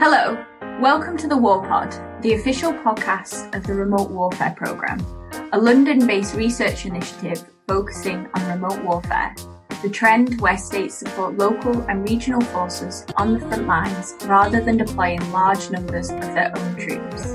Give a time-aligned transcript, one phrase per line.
[0.00, 0.38] Hello,
[0.80, 1.90] welcome to the War Pod,
[2.22, 5.04] the official podcast of the Remote Warfare Programme,
[5.52, 9.34] a London based research initiative focusing on remote warfare,
[9.82, 14.76] the trend where states support local and regional forces on the front lines rather than
[14.76, 17.32] deploying large numbers of their own troops.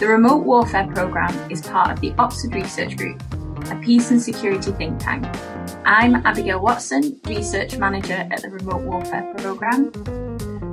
[0.00, 3.22] The Remote Warfare Programme is part of the Oxford Research Group,
[3.70, 5.24] a peace and security think tank.
[5.84, 9.92] I'm Abigail Watson, Research Manager at the Remote Warfare Programme.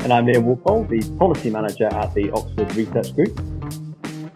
[0.02, 3.38] And I'm Liam Walpole, the Policy Manager at the Oxford Research Group.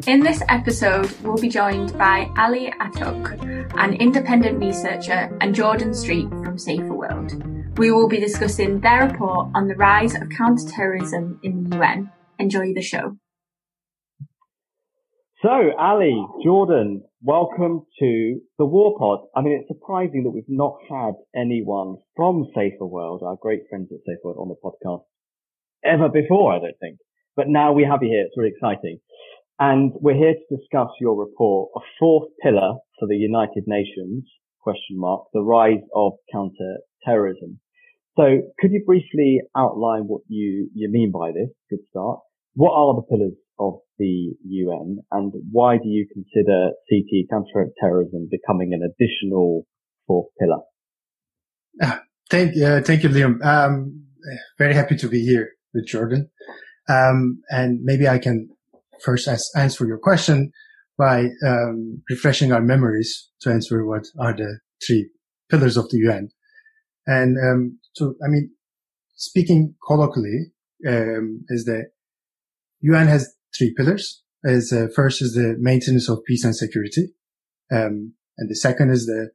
[0.05, 6.29] In this episode, we'll be joined by Ali Altiok, an independent researcher, and Jordan Street
[6.29, 7.77] from Saferworld.
[7.77, 12.11] We will be discussing their report on the rise of counterterrorism in the UN.
[12.37, 13.15] Enjoy the show.
[15.41, 19.27] So, Ali, Jordan, welcome to the War Pod.
[19.33, 23.99] I mean, it's surprising that we've not had anyone from Saferworld, our great friends at
[23.99, 25.03] Saferworld, on the podcast
[25.85, 26.97] ever before, I don't think.
[27.35, 28.25] But now we have you here.
[28.25, 28.99] It's really exciting.
[29.59, 34.25] And we're here to discuss your report, a fourth pillar for the United Nations,
[34.61, 37.59] question mark, the rise of counter-terrorism.
[38.17, 41.49] So could you briefly outline what you, you mean by this?
[41.69, 42.19] Good start.
[42.55, 48.73] What are the pillars of the UN and why do you consider CT counter-terrorism becoming
[48.73, 49.65] an additional
[50.07, 50.61] fourth pillar?
[51.81, 53.43] Uh, thank, uh, thank you, Liam.
[53.43, 54.03] Um,
[54.57, 56.29] very happy to be here with Jordan.
[56.89, 58.49] Um, and maybe I can
[59.01, 60.51] first answer your question
[60.97, 65.09] by um, refreshing our memories to answer what are the three
[65.49, 66.29] pillars of the UN.
[67.05, 68.51] And um, so, I mean,
[69.15, 70.51] speaking colloquially,
[70.87, 71.85] um, is the
[72.81, 74.21] UN has three pillars.
[74.43, 77.13] Is uh, first is the maintenance of peace and security,
[77.71, 79.29] um, and the second is the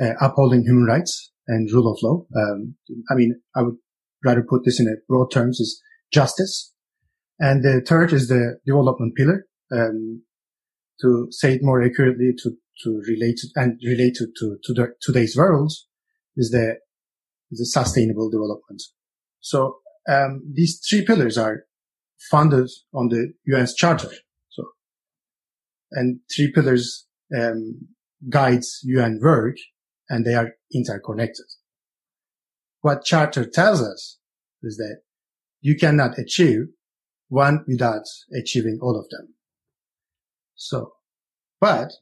[0.00, 2.24] uh, upholding human rights and rule of law.
[2.36, 2.76] Um,
[3.10, 3.74] I mean, I would
[4.24, 5.80] rather put this in a broad terms is
[6.12, 6.72] justice.
[7.38, 9.46] And the third is the development pillar.
[9.72, 10.22] Um,
[11.00, 12.50] to say it more accurately, to,
[12.84, 15.72] to relate it and relate to, to the, today's world
[16.36, 16.76] is the,
[17.50, 18.82] is the sustainable development.
[19.40, 19.78] So,
[20.08, 21.64] um, these three pillars are
[22.30, 24.10] funded on the UN's charter.
[24.50, 24.64] So,
[25.92, 27.06] and three pillars,
[27.36, 27.88] um,
[28.30, 29.56] guides UN work
[30.08, 31.46] and they are interconnected.
[32.84, 34.18] What charter tells us
[34.62, 34.98] is that
[35.62, 36.66] you cannot achieve
[37.28, 38.02] one without
[38.38, 39.32] achieving all of them.
[40.54, 40.92] So,
[41.62, 41.92] but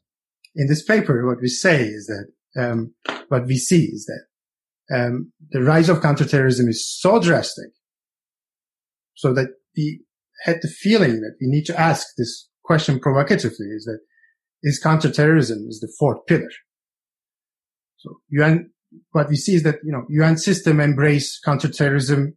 [0.56, 2.94] in this paper, what we say is that, um,
[3.28, 7.70] what we see is that, um, the rise of counterterrorism is so drastic
[9.14, 10.00] so that we
[10.42, 14.00] had the feeling that we need to ask this question provocatively is that
[14.64, 16.50] is counterterrorism is the fourth pillar.
[17.98, 18.71] So UN,
[19.12, 22.36] what we see is that, you know, UN system embrace counterterrorism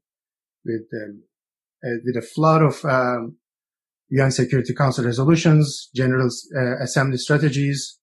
[0.64, 1.24] with, um,
[1.84, 3.38] uh, with a flood of, um,
[4.10, 8.00] UN Security Council resolutions, General uh, Assembly strategies,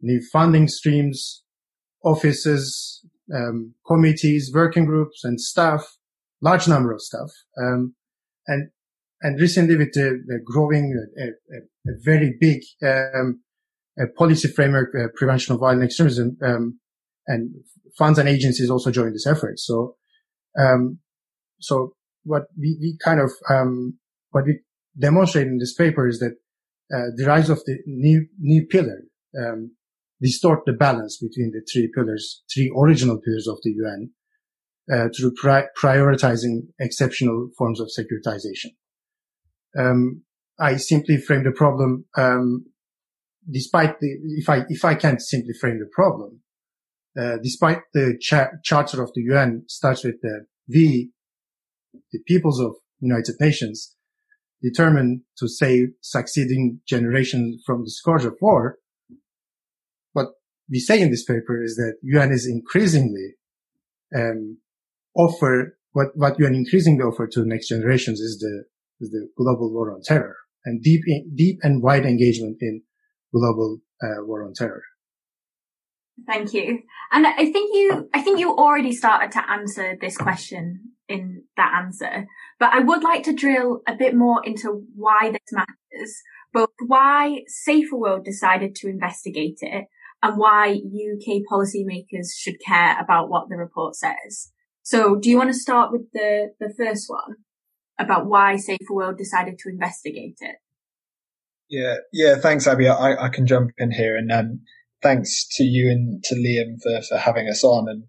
[0.00, 1.42] new funding streams,
[2.04, 5.96] offices, um, committees, working groups, and staff,
[6.40, 7.30] large number of staff.
[7.58, 7.94] Um,
[8.46, 8.70] and
[9.22, 13.40] and recently, with the, the growing, uh, a, a, very big um,
[14.16, 16.78] policy framework, uh, prevention of violent extremism, um,
[17.26, 17.54] and
[17.98, 19.58] funds and agencies also join this effort.
[19.58, 19.96] So,
[20.58, 20.98] um,
[21.60, 21.94] so
[22.24, 23.98] what we, we kind of um,
[24.30, 24.60] what we
[24.98, 26.36] demonstrate in this paper is that
[26.94, 29.02] uh, the rise of the new new pillar
[29.38, 29.72] um,
[30.20, 34.10] distort the balance between the three pillars, three original pillars of the UN,
[34.92, 38.70] uh, through pri- prioritizing exceptional forms of securitization.
[39.78, 40.22] Um,
[40.58, 42.64] I simply frame the problem, um,
[43.50, 44.08] despite the,
[44.38, 46.40] if I, if I can't simply frame the problem,
[47.18, 51.10] uh, despite the cha- charter of the UN starts with the we,
[52.12, 53.94] the peoples of United Nations,
[54.62, 58.78] determined to save succeeding generations from the scourge of war.
[60.12, 60.28] What
[60.68, 63.34] we say in this paper is that UN is increasingly
[64.14, 64.58] um,
[65.14, 68.64] offer what what UN increasingly offer to next generations is the
[69.00, 71.02] is the global war on terror and deep
[71.34, 72.82] deep and wide engagement in
[73.32, 74.82] global uh, war on terror.
[76.24, 76.82] Thank you.
[77.12, 81.72] And I think you, I think you already started to answer this question in that
[81.76, 82.26] answer,
[82.58, 86.22] but I would like to drill a bit more into why this matters,
[86.52, 89.84] both why Saferworld decided to investigate it
[90.22, 94.52] and why UK policymakers should care about what the report says.
[94.82, 97.36] So do you want to start with the, the first one
[97.98, 100.56] about why Saferworld decided to investigate it?
[101.68, 102.88] Yeah, yeah, thanks, Abby.
[102.88, 104.60] I, I can jump in here and, um,
[105.06, 107.88] thanks to you and to Liam for, for having us on.
[107.88, 108.04] And,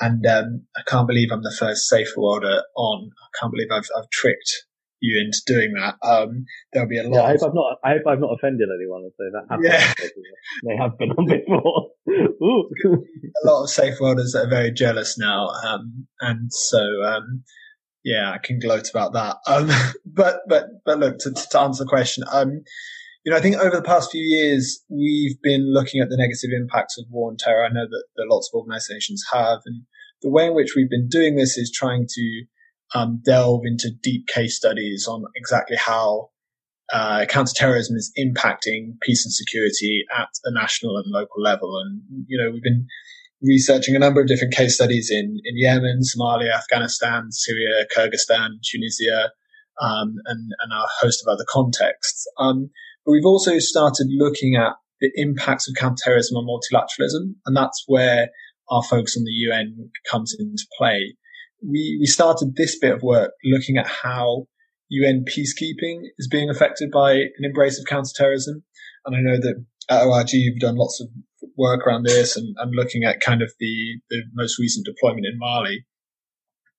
[0.00, 3.10] and, um, I can't believe I'm the first safe worlder on.
[3.10, 4.64] I can't believe I've, I've tricked
[5.00, 5.96] you into doing that.
[6.06, 7.14] Um, there'll be a lot.
[7.14, 7.78] Yeah, I hope I've not.
[7.84, 9.10] I hope I've not offended anyone.
[9.16, 10.04] So that happens.
[10.62, 10.70] Yeah.
[10.70, 11.88] they have been on before.
[13.44, 17.42] a lot of safe worlders that are very jealous now, um, and so um,
[18.04, 19.36] yeah, I can gloat about that.
[19.46, 19.70] Um,
[20.06, 22.24] but but but look to, to answer the question.
[23.24, 26.50] You know, I think over the past few years, we've been looking at the negative
[26.52, 27.64] impacts of war and terror.
[27.64, 29.60] I know that, that lots of organizations have.
[29.64, 29.82] And
[30.22, 32.44] the way in which we've been doing this is trying to
[32.94, 36.30] um, delve into deep case studies on exactly how
[36.92, 41.78] uh, counterterrorism is impacting peace and security at a national and local level.
[41.78, 42.86] And, you know, we've been
[43.40, 49.30] researching a number of different case studies in, in Yemen, Somalia, Afghanistan, Syria, Kyrgyzstan, Tunisia,
[49.80, 52.26] um, and, and a host of other contexts.
[52.38, 52.70] Um,
[53.04, 58.28] but we've also started looking at the impacts of counterterrorism on multilateralism, and that's where
[58.70, 61.16] our focus on the UN comes into play.
[61.60, 64.46] We, we started this bit of work looking at how
[64.88, 68.62] UN peacekeeping is being affected by an embrace of counterterrorism.
[69.04, 71.08] And I know that at ORG you've done lots of
[71.56, 75.38] work around this and, and looking at kind of the, the most recent deployment in
[75.38, 75.84] Mali.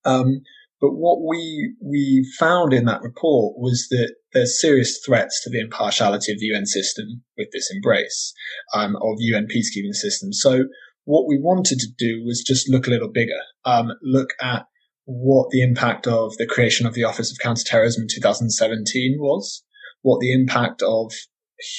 [0.05, 0.41] Um,
[0.79, 5.59] but what we we found in that report was that there's serious threats to the
[5.59, 8.33] impartiality of the UN system with this embrace
[8.73, 10.39] um, of UN peacekeeping systems.
[10.41, 10.65] So
[11.05, 14.65] what we wanted to do was just look a little bigger, um, look at
[15.05, 19.63] what the impact of the creation of the Office of Counterterrorism in 2017 was,
[20.01, 21.11] what the impact of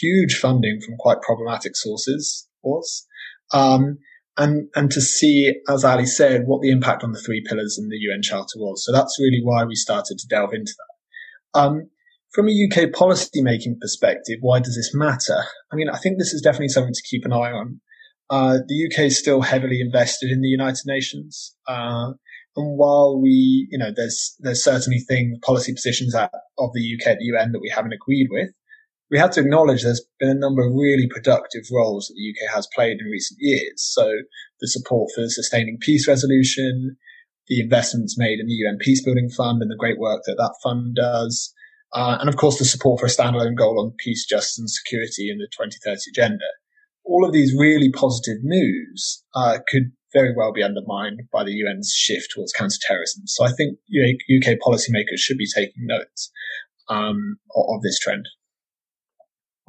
[0.01, 3.07] huge funding from quite problematic sources was,
[3.53, 3.99] um,
[4.37, 7.89] and and to see, as Ali said, what the impact on the three pillars in
[7.89, 8.85] the UN Charter was.
[8.85, 11.61] So that's really why we started to delve into that.
[11.61, 11.91] Um,
[12.35, 15.45] from a UK policy making perspective, why does this matter?
[15.73, 17.81] I mean, I think this is definitely something to keep an eye on.
[18.31, 22.13] Uh, the UK is still heavily invested in the United Nations, uh,
[22.57, 27.09] and while we, you know, there's there's certainly things, policy positions at, of the UK
[27.09, 28.51] at the UN that we haven't agreed with
[29.15, 32.53] we have to acknowledge there's been a number of really productive roles that the UK
[32.53, 33.75] has played in recent years.
[33.77, 34.11] So
[34.61, 36.97] the support for the sustaining peace resolution,
[37.47, 40.97] the investments made in the UN Peacebuilding Fund and the great work that that fund
[40.97, 41.54] does.
[41.95, 45.31] Uh, and of course, the support for a standalone goal on peace, justice and security
[45.31, 46.45] in the 2030 agenda.
[47.05, 51.93] All of these really positive moves uh, could very well be undermined by the UN's
[51.95, 53.27] shift towards counterterrorism.
[53.27, 56.31] So I think UK policymakers should be taking notes
[56.89, 58.27] um, of this trend.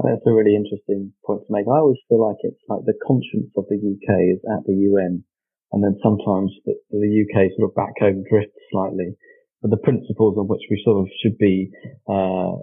[0.04, 1.66] That's a really interesting point to make.
[1.68, 5.24] I always feel like it's like the conscience of the UK is at the UN,
[5.72, 9.16] and then sometimes the, the UK sort of back home drifts slightly.
[9.66, 11.72] The principles on which we sort of should be
[12.08, 12.54] uh,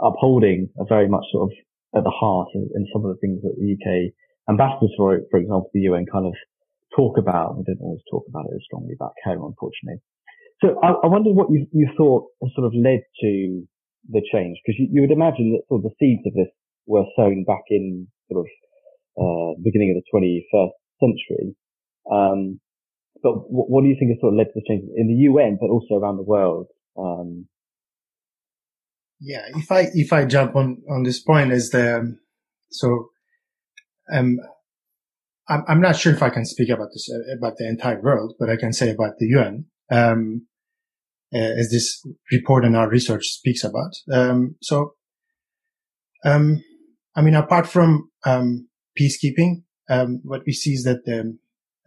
[0.00, 1.52] upholding are very much sort of
[2.00, 4.12] at the heart in, in, some of the things that the UK
[4.48, 6.32] ambassadors for, for example, the UN kind of
[6.96, 7.58] talk about.
[7.58, 10.00] We don't always talk about it as strongly back home, unfortunately.
[10.64, 13.62] So I, I wondered what you, you thought sort of led to
[14.08, 16.48] the change, because you, you, would imagine that sort of the seeds of this
[16.86, 18.48] were sown back in sort of
[19.20, 21.56] uh, beginning of the 21st century.
[22.10, 22.60] Um,
[23.22, 25.14] but what, what, do you think has sort of led to the change in the
[25.30, 26.68] UN, but also around the world?
[26.98, 27.46] Um,
[29.20, 32.16] yeah, if I if I jump on on this point, is the
[32.70, 33.08] so
[34.12, 34.38] um,
[35.48, 38.34] I'm I'm not sure if I can speak about this uh, about the entire world,
[38.38, 39.66] but I can say about the UN.
[39.90, 40.46] Um,
[41.34, 43.92] uh, as this report and our research speaks about.
[44.12, 44.94] Um, so,
[46.24, 46.62] um,
[47.16, 48.68] I mean, apart from um,
[48.98, 51.36] peacekeeping, um, what we see is that the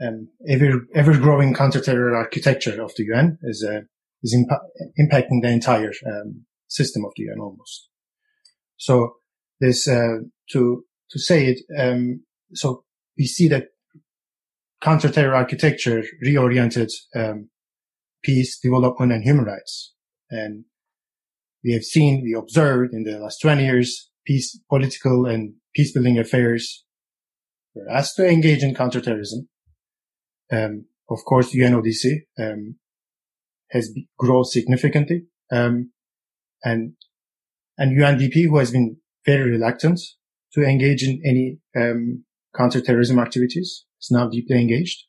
[0.05, 3.81] um, ever ever growing counter-terror architecture of the UN is uh,
[4.23, 4.65] is impa-
[4.99, 7.89] impacting the entire um, system of the UN almost.
[8.77, 9.15] So
[9.59, 10.19] this uh,
[10.51, 12.83] to to say it, um, so
[13.17, 13.67] we see that
[14.81, 17.49] counter-terror architecture reoriented um,
[18.23, 19.93] peace, development, and human rights,
[20.29, 20.65] and
[21.63, 26.17] we have seen, we observed in the last 20 years peace, political and peace building
[26.17, 26.85] affairs
[27.75, 29.49] were asked to engage in counterterrorism.
[30.51, 32.75] Um, of course, UNODC, um,
[33.71, 35.25] has grown significantly.
[35.51, 35.91] Um,
[36.63, 36.93] and,
[37.77, 39.99] and UNDP, who has been very reluctant
[40.53, 42.25] to engage in any, um,
[42.55, 45.05] counterterrorism activities, is now deeply engaged.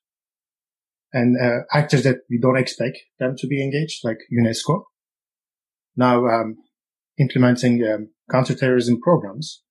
[1.12, 4.84] And, uh, actors that we don't expect them to be engaged, like UNESCO,
[5.96, 6.56] now, um,
[7.18, 9.62] implementing, um, counterterrorism programs.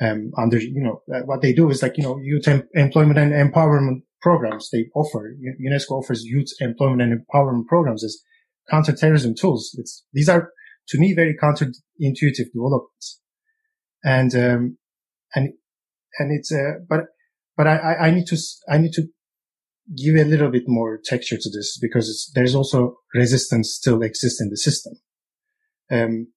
[0.00, 3.18] Um, under, you know, uh, what they do is like, you know, youth em- employment
[3.18, 5.36] and empowerment programs they offer.
[5.62, 8.18] UNESCO offers youth employment and empowerment programs as
[8.70, 9.76] counterterrorism tools.
[9.78, 10.48] It's, these are
[10.88, 13.20] to me very counterintuitive developments.
[14.02, 14.78] And, um,
[15.34, 15.52] and,
[16.18, 17.00] and it's, uh, but,
[17.56, 18.38] but I, I need to,
[18.68, 19.02] I need to
[19.94, 24.48] give a little bit more texture to this because there's also resistance still exists in
[24.48, 24.94] the system.
[25.90, 26.28] Um,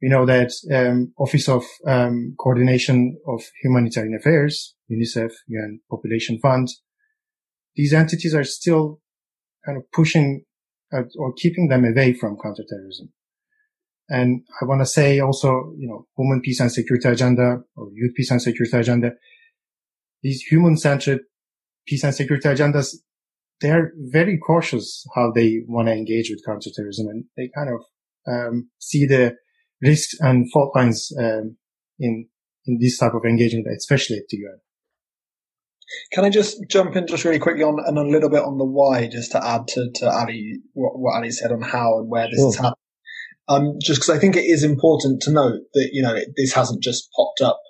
[0.00, 6.68] we know that um, Office of um, Coordination of Humanitarian Affairs, UNICEF, UN Population Fund,
[7.78, 9.00] these entities are still
[9.64, 10.44] kind of pushing
[10.92, 13.12] uh, or keeping them away from counterterrorism.
[14.08, 18.14] And I want to say also, you know, Women, Peace and Security Agenda or Youth
[18.16, 19.12] Peace and Security Agenda,
[20.22, 21.20] these human-centered
[21.86, 22.96] peace and security agendas,
[23.60, 27.80] they're very cautious how they want to engage with counterterrorism and they kind of
[28.26, 29.36] um, see the
[29.80, 31.56] risks and fault lines um,
[32.00, 32.26] in
[32.66, 34.58] in this type of engagement, especially at the UN.
[36.12, 38.64] Can I just jump in just really quickly on and a little bit on the
[38.64, 42.26] why, just to add to, to Ali what, what Ali said on how and where
[42.28, 42.48] this sure.
[42.48, 42.74] is happening.
[43.48, 46.52] Um, just because I think it is important to note that you know it, this
[46.52, 47.60] hasn't just popped up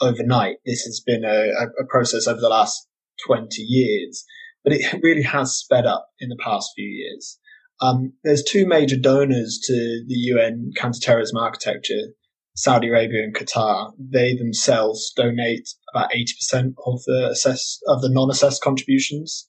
[0.00, 0.56] overnight.
[0.64, 1.50] This has been a,
[1.80, 2.86] a process over the last
[3.26, 4.24] twenty years,
[4.62, 7.38] but it really has sped up in the past few years.
[7.80, 9.74] Um, there's two major donors to
[10.06, 12.12] the UN counterterrorism architecture,
[12.56, 13.92] Saudi Arabia and Qatar.
[13.98, 19.48] They themselves donate about 80% of the assess, of the non-assessed contributions.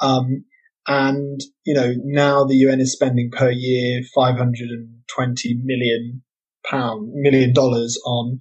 [0.00, 0.44] Um,
[0.86, 6.22] and, you know, now the UN is spending per year 520 million
[6.64, 8.40] pound, million dollars on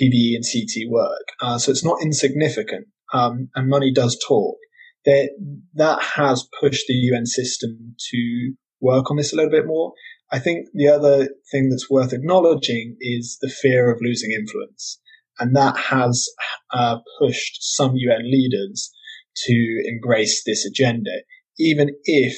[0.00, 1.32] PVE and CT work.
[1.40, 2.86] Uh, so it's not insignificant.
[3.12, 4.56] Um, and money does talk.
[5.04, 5.30] That,
[5.74, 9.94] that has pushed the UN system to work on this a little bit more.
[10.32, 15.00] I think the other thing that's worth acknowledging is the fear of losing influence.
[15.38, 16.28] And that has
[16.72, 18.92] uh, pushed some UN leaders
[19.46, 21.22] to embrace this agenda,
[21.58, 22.36] even if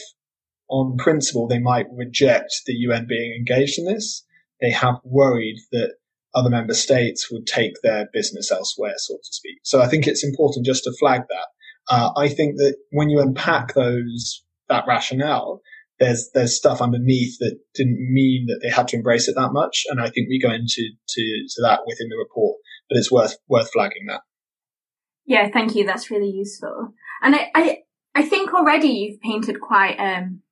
[0.68, 4.24] on principle they might reject the UN being engaged in this.
[4.60, 5.94] They have worried that
[6.34, 9.58] other member states would take their business elsewhere, so to speak.
[9.64, 11.46] So I think it's important just to flag that.
[11.90, 15.60] Uh, I think that when you unpack those, that rationale,
[16.02, 19.84] there's there's stuff underneath that didn't mean that they had to embrace it that much,
[19.88, 22.58] and I think we go into to, to that within the report.
[22.88, 24.22] But it's worth worth flagging that.
[25.24, 25.86] Yeah, thank you.
[25.86, 26.92] That's really useful.
[27.22, 27.78] And I I,
[28.16, 30.42] I think already you've painted quite um,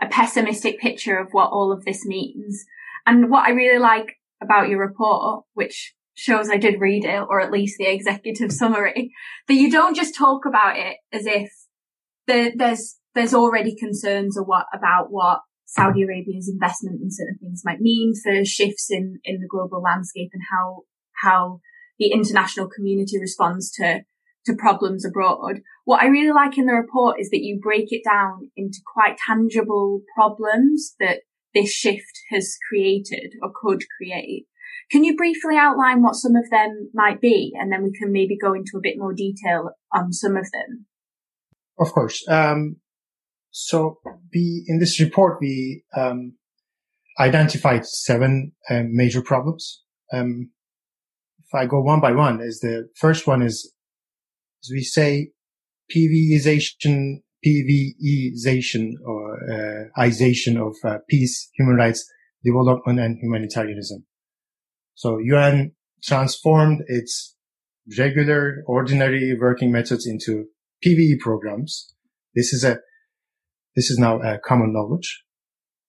[0.00, 2.64] a pessimistic picture of what all of this means.
[3.04, 7.40] And what I really like about your report, which shows I did read it, or
[7.40, 9.12] at least the executive summary,
[9.48, 11.50] that you don't just talk about it as if
[12.28, 17.80] the, there's there's already concerns what, about what Saudi Arabia's investment in certain things might
[17.80, 20.82] mean for shifts in, in the global landscape and how,
[21.22, 21.60] how
[21.98, 24.00] the international community responds to,
[24.46, 25.60] to problems abroad.
[25.84, 29.16] What I really like in the report is that you break it down into quite
[29.26, 31.20] tangible problems that
[31.54, 34.46] this shift has created or could create.
[34.90, 37.52] Can you briefly outline what some of them might be?
[37.58, 40.86] And then we can maybe go into a bit more detail on some of them.
[41.78, 42.24] Of course.
[42.28, 42.76] Um,
[43.52, 44.00] so
[44.34, 46.34] we, in this report, we, um,
[47.20, 49.82] identified seven um, major problems.
[50.12, 50.50] Um,
[51.38, 53.72] if I go one by one, is the first one is,
[54.64, 55.30] as we say,
[55.94, 62.10] PVization, PVEization or uh, ization of uh, peace, human rights,
[62.44, 64.04] development, and humanitarianism.
[64.94, 67.36] So UN transformed its
[67.98, 70.46] regular, ordinary working methods into
[70.84, 71.94] PVE programs.
[72.34, 72.78] This is a
[73.74, 75.24] this is now uh, common knowledge,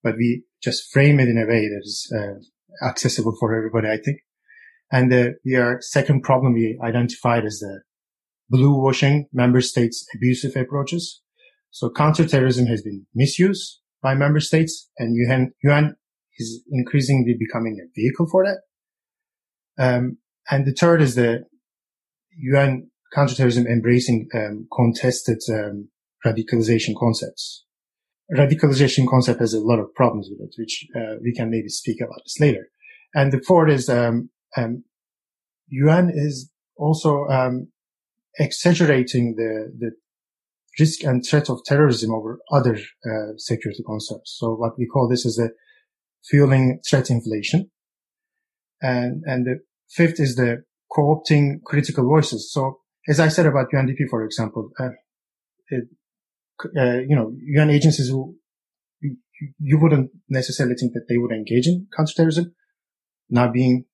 [0.03, 3.97] but we just frame it in a way that is uh, accessible for everybody, I
[3.97, 4.19] think.
[4.91, 7.81] And the our second problem we identified is the
[8.49, 11.21] blue washing member states abusive approaches.
[11.71, 15.95] So counterterrorism has been misused by member states and UN, UN
[16.37, 18.59] is increasingly becoming a vehicle for that.
[19.83, 20.17] Um,
[20.51, 21.45] and the third is the
[22.37, 25.89] UN counterterrorism embracing um, contested um,
[26.25, 27.65] radicalization concepts
[28.33, 32.01] radicalization concept has a lot of problems with it, which uh, we can maybe speak
[32.01, 32.67] about this later.
[33.13, 34.83] And the fourth is um, um,
[35.69, 37.67] UN is also um,
[38.39, 39.91] exaggerating the the
[40.79, 44.33] risk and threat of terrorism over other uh, security concerns.
[44.37, 45.49] So what we call this is a
[46.29, 47.69] fueling threat inflation.
[48.81, 49.59] And and the
[49.89, 52.51] fifth is the co-opting critical voices.
[52.51, 54.89] So as I said about UNDP, for example, uh,
[55.69, 55.85] it,
[56.77, 58.35] uh, you know, UN agencies who
[59.59, 62.53] you wouldn't necessarily think that they would engage in counterterrorism,
[63.29, 63.85] now being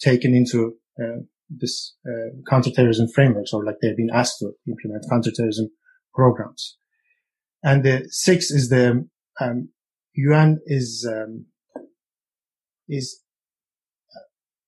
[0.00, 5.70] taken into uh, this uh, counterterrorism frameworks or like they've been asked to implement counterterrorism
[6.14, 6.76] programs.
[7.62, 9.08] And the sixth is the
[9.40, 9.70] um,
[10.14, 11.46] UN is um,
[12.88, 13.20] is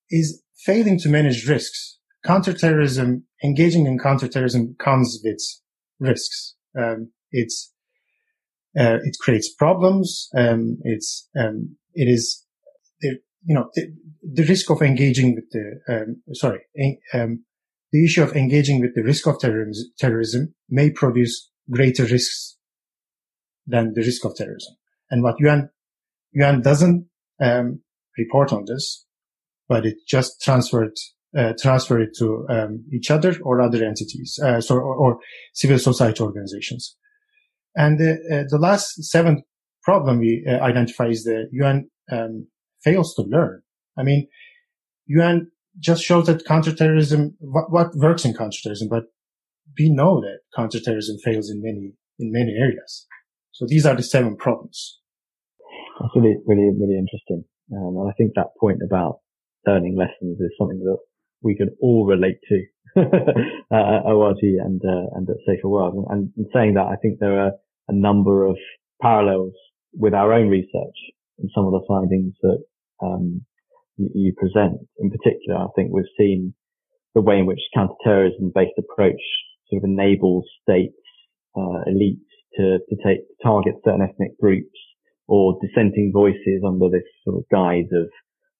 [0.09, 1.97] is failing to manage risks.
[2.25, 5.41] Counterterrorism, engaging in counterterrorism comes with
[5.99, 6.55] risks.
[6.77, 7.73] Um, it's
[8.77, 10.29] uh, it creates problems.
[10.35, 12.45] Um, it's um, it is
[13.01, 16.61] there, you know, the, the, risk of engaging with the, um, sorry,
[17.13, 17.43] um,
[17.91, 22.57] the issue of engaging with the risk of terrorism, terrorism may produce greater risks
[23.65, 24.75] than the risk of terrorism.
[25.09, 25.69] And what UN,
[26.33, 27.07] UN doesn't,
[27.41, 27.81] um,
[28.17, 29.05] report on this,
[29.67, 30.93] but it just transferred,
[31.37, 35.19] uh, transfer it to, um, each other or other entities, uh, so, or, or,
[35.53, 36.95] civil society organizations.
[37.75, 39.41] And the, uh, the last seventh
[39.83, 42.47] problem we uh, identify is the UN, um,
[42.83, 43.61] fails to learn.
[43.97, 44.27] I mean,
[45.07, 49.03] UN just shows that counterterrorism, what, what works in counterterrorism, but
[49.79, 53.07] we know that counterterrorism fails in many, in many areas.
[53.51, 54.99] So these are the seven problems.
[55.99, 57.43] That's really, really, really interesting.
[57.71, 59.19] Um, and I think that point about
[59.65, 60.97] learning lessons is something that
[61.41, 62.63] we can all relate to
[63.71, 66.05] at ORG and, uh, and at Saferworld.
[66.09, 67.51] And, and saying that, I think there are
[67.87, 68.57] a number of
[69.01, 69.53] parallels
[69.93, 70.97] with our own research
[71.39, 72.63] and some of the findings that
[73.01, 73.41] um,
[73.97, 74.79] you, you, present.
[74.99, 76.53] In particular, I think we've seen
[77.15, 79.21] the way in which counterterrorism-based approach
[79.69, 80.95] sort of enables states,
[81.57, 84.77] uh, elites to, to take target certain ethnic groups
[85.27, 88.07] or dissenting voices under this sort of guise of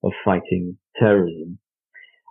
[0.03, 1.59] of fighting terrorism.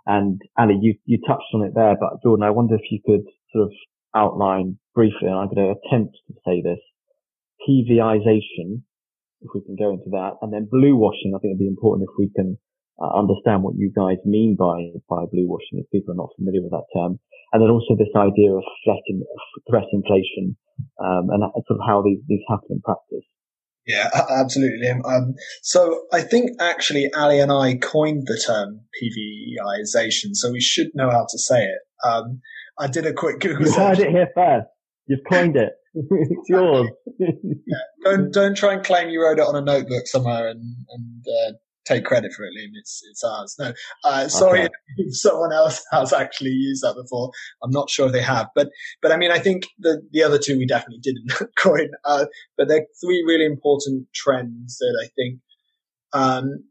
[0.05, 3.25] And Ali, you you touched on it there, but Jordan, I wonder if you could
[3.53, 3.71] sort of
[4.15, 6.79] outline briefly, and I'm going to attempt to say this:
[7.67, 8.83] PVization
[9.41, 10.37] if we can go into that.
[10.41, 12.57] And then blue washing, I think it'd be important if we can
[13.01, 16.61] uh, understand what you guys mean by, by blue washing if people are not familiar
[16.61, 17.19] with that term.
[17.51, 19.25] And then also this idea of threat, in,
[19.67, 20.55] threat inflation,
[21.01, 23.25] um, and sort of how these, these happen in practice.
[23.87, 25.01] Yeah, absolutely, Liam.
[25.05, 25.33] Um,
[25.63, 31.09] so I think actually Ali and I coined the term PVization, so we should know
[31.09, 31.79] how to say it.
[32.07, 32.41] Um,
[32.77, 33.65] I did a quick Google.
[33.65, 34.67] You heard it here first.
[35.07, 35.73] You've coined it.
[35.93, 36.89] it's yours.
[37.19, 37.77] yeah.
[38.03, 41.51] Don't don't try and claim you wrote it on a notebook somewhere and and uh,
[41.85, 42.71] take credit for it, Liam.
[42.73, 43.55] It's it's ours.
[43.59, 44.69] No, uh, sorry okay.
[44.97, 47.31] if someone else has actually used that before.
[47.63, 48.69] I'm not sure they have, but
[49.01, 51.89] but I mean, I think the the other two we definitely didn't coin.
[52.05, 52.25] Uh,
[52.57, 55.39] but they're three really important trends that I think
[56.13, 56.63] um,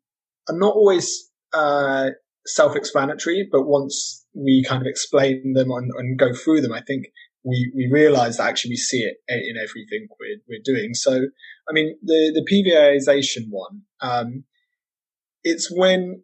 [0.49, 2.11] are not always uh,
[2.47, 7.07] self-explanatory, but once we kind of explain them and, and go through them, I think
[7.45, 10.95] we, we realize that actually we see it in everything we're, we're doing.
[10.95, 11.27] So,
[11.69, 14.45] I mean, the, the PVization one, um,
[15.45, 16.23] it's when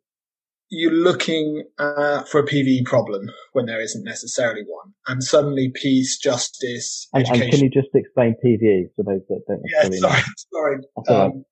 [0.69, 6.19] you're looking uh, for a PVE problem when there isn't necessarily one, and suddenly peace,
[6.19, 7.43] justice, and, education.
[7.43, 10.25] And can you just explain PVE for those that don't yeah, sorry, know?
[10.53, 10.77] sorry.
[11.09, 11.45] Um,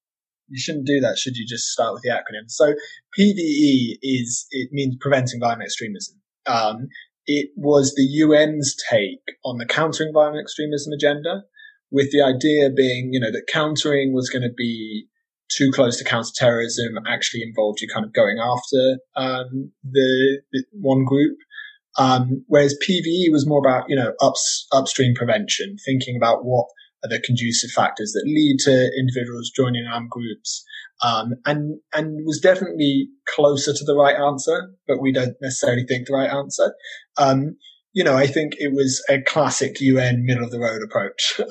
[0.48, 1.16] you shouldn't do that.
[1.16, 2.48] Should you just start with the acronym?
[2.48, 2.74] So
[3.18, 6.20] PVE is it means preventing violent extremism.
[6.46, 6.88] Um,
[7.26, 11.44] it was the UN's take on the countering violent extremism agenda,
[11.90, 15.06] with the idea being, you know, that countering was going to be
[15.50, 21.04] too close to counterterrorism actually involved you kind of going after um, the, the, one
[21.04, 21.36] group.
[21.96, 26.66] Um, whereas PVE was more about, you know, ups, upstream prevention, thinking about what
[27.04, 30.64] are the conducive factors that lead to individuals joining armed groups,
[31.02, 36.06] um, and and was definitely closer to the right answer, but we don't necessarily think
[36.06, 36.74] the right answer.
[37.16, 37.56] Um,
[37.92, 41.40] you know, I think it was a classic UN middle of the road approach.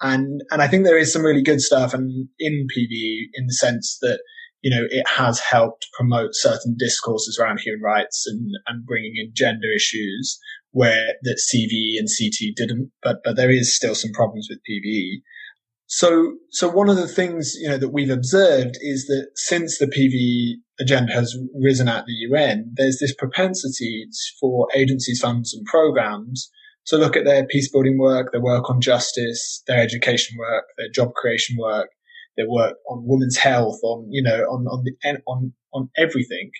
[0.00, 3.54] And and I think there is some really good stuff and in PVE in the
[3.54, 4.20] sense that
[4.62, 9.32] you know it has helped promote certain discourses around human rights and and bringing in
[9.34, 10.38] gender issues
[10.70, 15.22] where that CVE and CT didn't, but but there is still some problems with PVE.
[15.90, 19.86] So, so one of the things, you know, that we've observed is that since the
[19.86, 24.06] PVE agenda has risen at the UN, there's this propensity
[24.38, 26.50] for agencies, funds and programs
[26.88, 30.88] to look at their peace building work, their work on justice, their education work, their
[30.92, 31.88] job creation work,
[32.36, 36.50] their work on women's health, on, you know, on, on the, on, on everything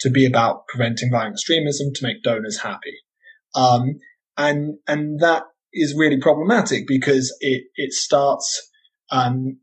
[0.00, 2.96] to be about preventing violent extremism, to make donors happy.
[3.54, 3.96] Um,
[4.36, 8.70] and, and that is really problematic because it, it starts
[9.10, 9.58] um,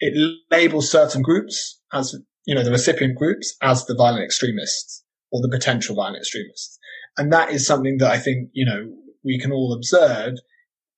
[0.00, 5.40] it labels certain groups as, you know, the recipient groups as the violent extremists or
[5.42, 6.78] the potential violent extremists.
[7.16, 8.90] And that is something that I think, you know,
[9.24, 10.34] we can all observe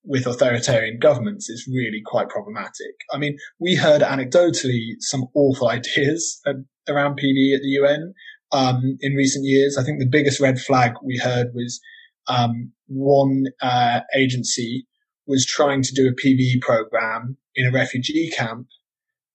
[0.05, 2.95] with authoritarian governments is really quite problematic.
[3.13, 6.41] I mean, we heard anecdotally some awful ideas
[6.89, 8.15] around PV at the UN
[8.53, 9.79] um, in recent years.
[9.79, 11.81] I think the biggest red flag we heard was
[12.29, 14.87] um, one uh, agency
[15.27, 18.67] was trying to do a PVE program in a refugee camp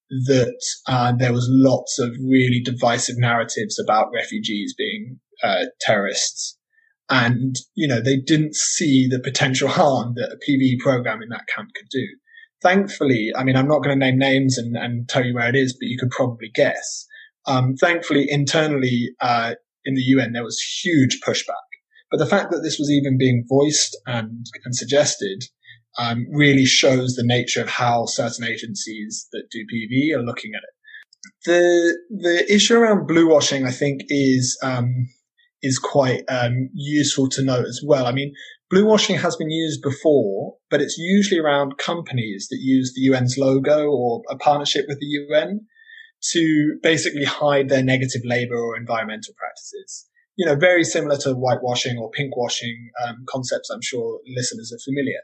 [0.09, 6.56] that uh, there was lots of really divisive narratives about refugees being uh, terrorists.
[7.09, 11.47] And, you know, they didn't see the potential harm that a PVE program in that
[11.53, 12.05] camp could do.
[12.61, 15.55] Thankfully, I mean, I'm not going to name names and, and tell you where it
[15.55, 17.05] is, but you could probably guess.
[17.45, 19.53] Um, thankfully, internally uh,
[19.85, 21.53] in the UN, there was huge pushback.
[22.11, 25.43] But the fact that this was even being voiced and, and suggested
[25.97, 30.63] um, really shows the nature of how certain agencies that do PV are looking at
[30.63, 30.73] it.
[31.45, 35.09] The the issue around blue washing, I think, is um,
[35.61, 38.05] is quite um, useful to note as well.
[38.05, 38.33] I mean,
[38.69, 43.37] blue washing has been used before, but it's usually around companies that use the UN's
[43.37, 45.61] logo or a partnership with the UN
[46.31, 50.07] to basically hide their negative labor or environmental practices.
[50.35, 53.69] You know, very similar to whitewashing or pinkwashing um, concepts.
[53.69, 55.19] I'm sure listeners are familiar.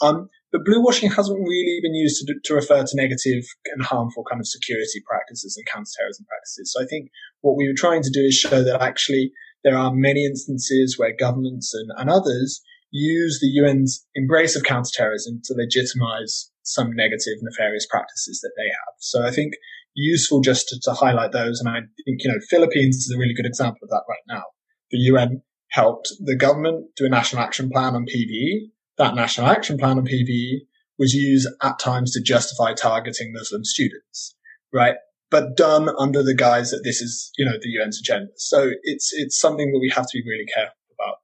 [0.00, 3.44] Um, but blue washing hasn't really been used to, to refer to negative
[3.74, 6.72] and harmful kind of security practices and counterterrorism practices.
[6.72, 9.32] So I think what we were trying to do is show that actually
[9.66, 15.42] there are many instances where governments and, and others use the UN's embrace of counterterrorism
[15.44, 18.94] to legitimize some negative, nefarious practices that they have.
[19.00, 19.52] So I think
[19.94, 21.60] useful just to, to highlight those.
[21.60, 24.44] And I think, you know, Philippines is a really good example of that right now.
[24.90, 29.78] The UN helped the government do a national action plan on PVE that national action
[29.78, 30.60] plan on PVE
[30.98, 34.34] was used at times to justify targeting Muslim students,
[34.72, 34.96] right?
[35.30, 38.30] But done under the guise that this is, you know, the UN's agenda.
[38.36, 41.16] So it's, it's something that we have to be really careful about.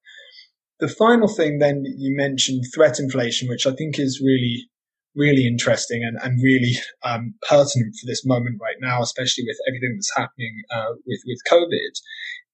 [0.81, 4.69] The final thing then you mentioned threat inflation, which I think is really,
[5.15, 9.95] really interesting and, and really um, pertinent for this moment right now, especially with everything
[9.97, 11.93] that's happening uh, with, with COVID,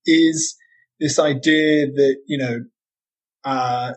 [0.04, 0.56] is
[1.00, 2.58] this idea that, you know,
[3.44, 3.94] uh,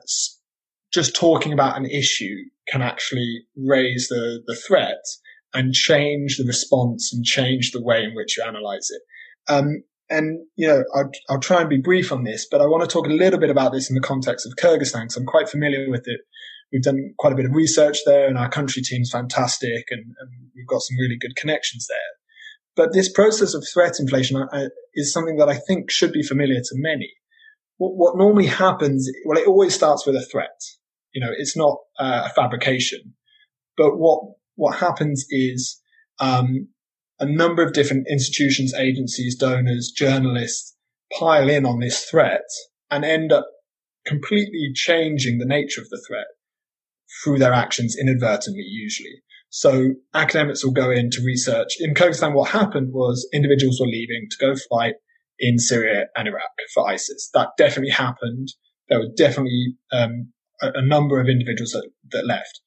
[0.94, 2.36] just talking about an issue
[2.68, 5.04] can actually raise the, the threat
[5.54, 9.02] and change the response and change the way in which you analyze it.
[9.52, 12.84] Um, and, you know, I'll, I'll, try and be brief on this, but I want
[12.84, 15.50] to talk a little bit about this in the context of Kyrgyzstan because I'm quite
[15.50, 16.20] familiar with it.
[16.72, 20.30] We've done quite a bit of research there and our country team's fantastic and, and
[20.56, 21.98] we've got some really good connections there.
[22.76, 26.60] But this process of threat inflation uh, is something that I think should be familiar
[26.60, 27.12] to many.
[27.78, 30.62] What, what normally happens, well, it always starts with a threat.
[31.14, 33.16] You know, it's not uh, a fabrication.
[33.78, 34.22] But what
[34.62, 35.82] what happens is
[36.20, 36.68] um,
[37.20, 40.78] a number of different institutions, agencies, donors, journalists
[41.18, 42.46] pile in on this threat
[42.92, 43.48] and end up
[44.06, 46.28] completely changing the nature of the threat
[47.24, 49.24] through their actions inadvertently, usually.
[49.50, 51.78] So academics will go in to research.
[51.80, 54.94] In Kyrgyzstan, what happened was individuals were leaving to go fight
[55.40, 57.32] in Syria and Iraq for ISIS.
[57.34, 58.50] That definitely happened.
[58.90, 62.62] There were definitely um, a, a number of individuals that, that left.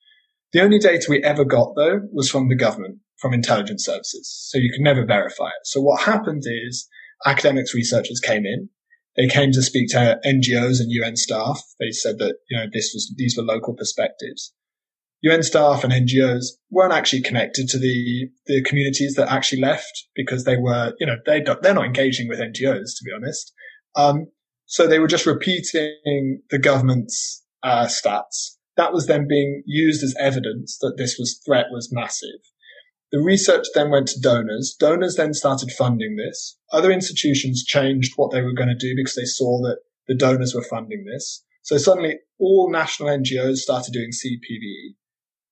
[0.54, 4.32] The only data we ever got though was from the government, from intelligence services.
[4.50, 5.64] So you can never verify it.
[5.64, 6.88] So what happened is
[7.26, 8.68] academics, researchers came in.
[9.16, 11.60] They came to speak to NGOs and UN staff.
[11.80, 14.54] They said that, you know, this was, these were local perspectives.
[15.22, 20.44] UN staff and NGOs weren't actually connected to the, the communities that actually left because
[20.44, 23.52] they were, you know, they they're not engaging with NGOs, to be honest.
[23.96, 24.26] Um,
[24.66, 28.56] so they were just repeating the government's uh, stats.
[28.76, 32.40] That was then being used as evidence that this was threat was massive.
[33.12, 34.74] The research then went to donors.
[34.78, 36.58] Donors then started funding this.
[36.72, 40.54] Other institutions changed what they were going to do because they saw that the donors
[40.54, 41.44] were funding this.
[41.62, 44.96] So suddenly all national NGOs started doing CPVE.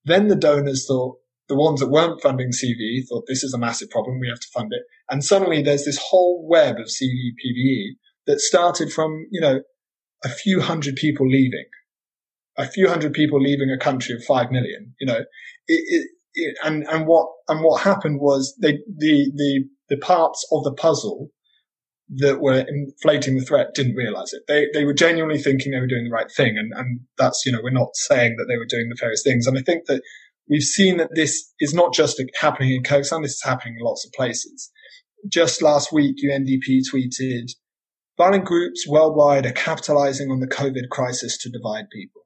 [0.05, 3.91] Then the donors thought, the ones that weren't funding CV thought this is a massive
[3.91, 4.19] problem.
[4.19, 4.83] We have to fund it.
[5.09, 9.61] And suddenly there's this whole web of CVPVE that started from, you know,
[10.25, 11.67] a few hundred people leaving
[12.57, 14.95] a few hundred people leaving a country of five million.
[15.01, 15.27] You know, it,
[15.67, 20.65] it, it, and and what and what happened was they the the the parts of
[20.65, 21.31] the puzzle
[22.17, 24.43] that were inflating the threat didn't realize it.
[24.49, 27.53] They they were genuinely thinking they were doing the right thing, and and that's you
[27.53, 29.47] know we're not saying that they were doing nefarious things.
[29.47, 30.03] And I think that
[30.49, 33.23] we've seen that this is not just happening in Kyrgyzstan.
[33.23, 34.71] This is happening in lots of places.
[35.29, 37.53] Just last week, UNDP tweeted,
[38.19, 42.22] "Violent groups worldwide are capitalizing on the COVID crisis to divide people."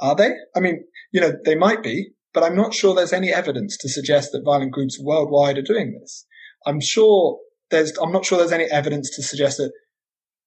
[0.00, 0.30] Are they?
[0.54, 3.88] I mean, you know, they might be, but I'm not sure there's any evidence to
[3.88, 6.26] suggest that violent groups worldwide are doing this.
[6.66, 7.38] I'm sure
[7.70, 9.72] there's, I'm not sure there's any evidence to suggest that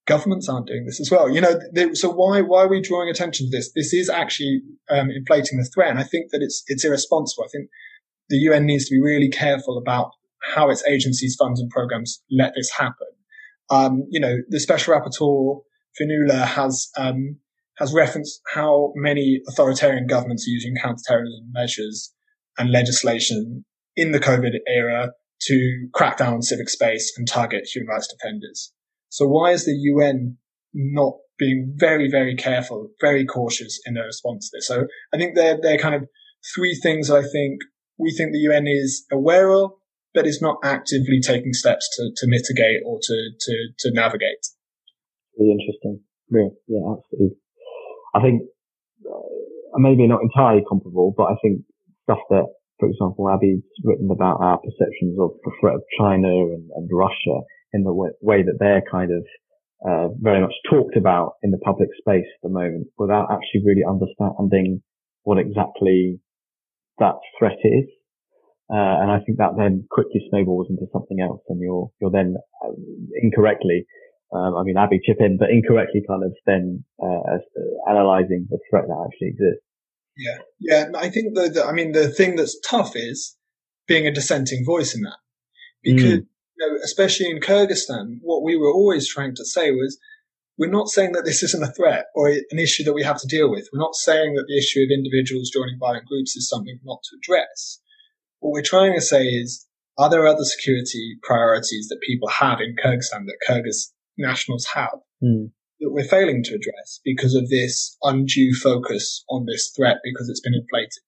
[0.06, 1.30] governments aren't doing this as well.
[1.30, 3.72] You know, they, so why, why are we drawing attention to this?
[3.74, 5.90] This is actually, um, inflating the threat.
[5.90, 7.46] And I think that it's, it's irresponsible.
[7.46, 7.70] I think
[8.30, 10.12] the UN needs to be really careful about
[10.56, 13.08] how its agencies, funds and programs let this happen.
[13.70, 15.62] Um, you know, the special rapporteur,
[16.00, 17.38] Fionnuala has, um,
[17.80, 22.14] has referenced how many authoritarian governments are using counterterrorism measures
[22.58, 23.66] and legislation
[23.96, 25.14] in the COVID era
[25.44, 28.74] to crack down on civic space and target human rights defenders.
[29.08, 30.38] So why is the UN
[30.74, 34.68] not being very, very careful, very cautious in their response to this?
[34.68, 36.08] So I think they're, they're kind of
[36.54, 37.62] three things that I think
[37.98, 39.72] we think the UN is aware of,
[40.14, 44.48] but is not actively taking steps to, to mitigate or to, to, to navigate.
[45.38, 46.02] Really interesting.
[46.30, 47.38] Yeah, yeah, absolutely.
[48.16, 48.42] I think
[49.06, 51.62] uh, maybe not entirely comparable, but I think
[52.04, 52.46] stuff that,
[52.80, 57.46] for example, Abby's written about our perceptions of the threat of China and, and Russia
[57.74, 59.24] in the way, way that they're kind of
[59.88, 63.84] uh, very much talked about in the public space at the moment without actually really
[63.88, 64.82] understanding
[65.24, 66.20] what exactly
[66.98, 67.86] that threat is.
[68.72, 72.36] Uh, and I think that then quickly snowballs into something else and you're, you're then
[72.64, 72.72] uh,
[73.22, 73.86] incorrectly,
[74.32, 78.60] um, I mean, Abby chip in, but incorrectly kind of then, uh, uh analyzing the
[78.70, 79.66] threat that actually exists.
[80.18, 80.38] Yeah.
[80.60, 80.86] Yeah.
[80.96, 83.36] I think that, I mean, the thing that's tough is
[83.88, 85.18] being a dissenting voice in that
[85.84, 86.26] because, mm
[86.60, 89.98] know, especially in Kyrgyzstan, what we were always trying to say was,
[90.58, 93.28] we're not saying that this isn't a threat or an issue that we have to
[93.28, 93.70] deal with.
[93.72, 97.18] We're not saying that the issue of individuals joining violent groups is something not to
[97.18, 97.80] address.
[98.40, 99.66] What we're trying to say is,
[99.98, 105.50] are there other security priorities that people have in Kyrgyzstan that Kyrgyz nationals have mm.
[105.80, 110.42] that we're failing to address because of this undue focus on this threat because it's
[110.42, 111.04] been inflated?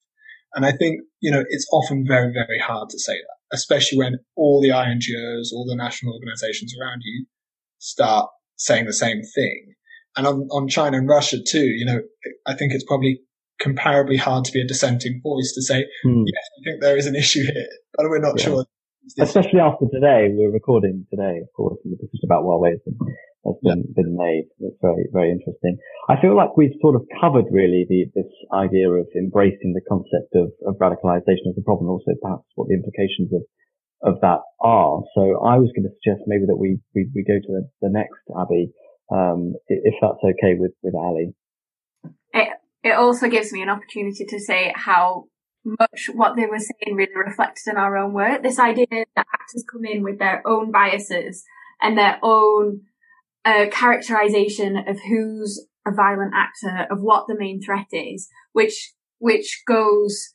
[0.53, 4.19] And I think, you know, it's often very, very hard to say that especially when
[4.35, 7.25] all the INGOs, all the national organizations around you
[7.79, 9.73] start saying the same thing.
[10.15, 12.01] And on, on China and Russia too, you know,
[12.45, 13.21] I think it's probably
[13.61, 16.23] comparably hard to be a dissenting voice to say, hmm.
[16.25, 18.45] yes, I think there is an issue here, but we're not yeah.
[18.45, 18.65] sure.
[19.19, 23.81] Especially after today, we're recording today, of course, and the decision about Huawei has been,
[23.81, 23.97] yeah.
[23.97, 24.45] been made.
[24.59, 25.77] It's very, very interesting.
[26.07, 30.37] I feel like we've sort of covered really the, this idea of embracing the concept
[30.37, 33.41] of, of radicalization as a problem, also perhaps what the implications of,
[34.05, 35.01] of that are.
[35.17, 37.89] So I was going to suggest maybe that we, we, we go to the, the
[37.89, 38.69] next Abby,
[39.09, 41.33] um, if that's okay with, with Ali.
[42.33, 42.49] It,
[42.83, 45.25] it also gives me an opportunity to say how
[45.63, 48.43] much what they were saying really reflected in our own work.
[48.43, 51.43] This idea that actors come in with their own biases
[51.81, 52.81] and their own
[53.45, 59.63] a characterization of who's a violent actor, of what the main threat is, which which
[59.67, 60.33] goes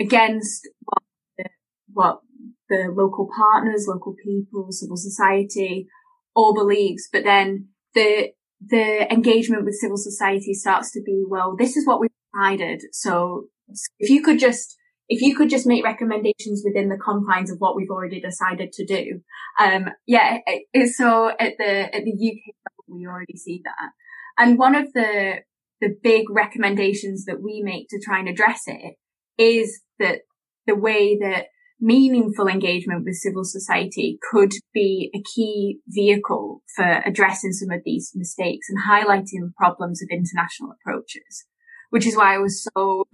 [0.00, 1.02] against what
[1.38, 1.44] the,
[1.92, 2.20] what
[2.68, 5.86] the local partners, local people, civil society
[6.34, 7.08] all believes.
[7.12, 12.00] But then the the engagement with civil society starts to be, well, this is what
[12.00, 12.82] we've decided.
[12.92, 13.48] So
[13.98, 14.76] if you could just
[15.08, 18.86] if you could just make recommendations within the confines of what we've already decided to
[18.86, 19.20] do.
[19.60, 23.90] Um, yeah, it, so at the, at the UK level, we already see that.
[24.38, 25.40] And one of the,
[25.80, 28.94] the big recommendations that we make to try and address it
[29.36, 30.20] is that
[30.66, 31.46] the way that
[31.80, 38.12] meaningful engagement with civil society could be a key vehicle for addressing some of these
[38.14, 41.44] mistakes and highlighting problems of international approaches,
[41.90, 43.04] which is why I was so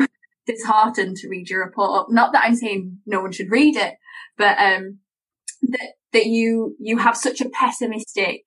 [0.46, 2.10] disheartened to read your report.
[2.10, 3.94] Not that I'm saying no one should read it,
[4.36, 4.98] but um,
[5.62, 8.42] that that you you have such a pessimistic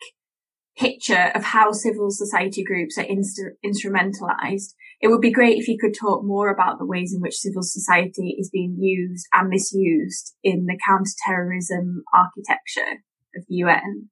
[0.78, 4.74] picture of how civil society groups are inst- instrumentalized.
[5.02, 7.62] It would be great if you could talk more about the ways in which civil
[7.62, 13.04] society is being used and misused in the counterterrorism architecture
[13.36, 14.10] of the UN.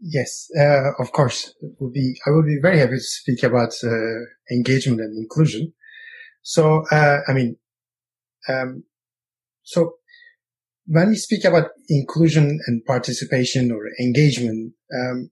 [0.00, 1.54] Yes, uh, of course.
[1.60, 4.20] It would be, I would be very happy to speak about uh,
[4.50, 5.72] engagement and inclusion.
[6.42, 7.56] So, uh, I mean,
[8.48, 8.84] um,
[9.62, 9.94] so
[10.86, 15.30] when we speak about inclusion and participation or engagement, um,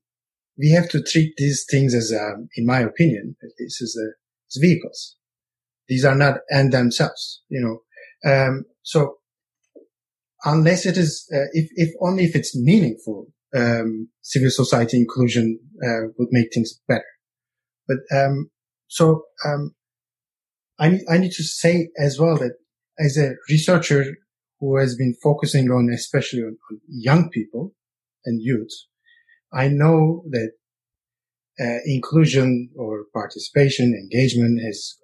[0.59, 4.13] we have to treat these things as, um, in my opinion, this is uh,
[4.49, 5.17] as vehicles.
[5.89, 8.31] These are not end themselves, you know.
[8.31, 9.17] Um, so
[10.45, 16.09] unless it is, uh, if, if only if it's meaningful, um, civil society inclusion uh,
[16.19, 17.05] would make things better.
[17.87, 18.51] But um,
[18.89, 19.75] so um,
[20.79, 22.55] I need, I need to say as well that
[22.99, 24.17] as a researcher
[24.61, 27.75] who has been focusing on especially on, on young people
[28.25, 28.73] and youth,
[29.53, 30.53] I know that
[31.61, 34.97] uh, inclusion or participation, engagement has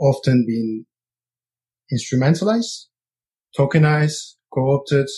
[0.00, 0.86] often been
[1.92, 2.86] instrumentalized,
[3.56, 5.08] tokenized, co-opted.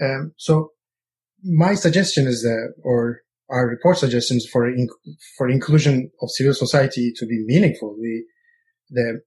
[0.00, 0.72] Um, so
[1.44, 4.88] my suggestion is that, or our report suggestions for in,
[5.36, 8.26] for inclusion of civil society to be meaningful, we
[8.90, 9.20] the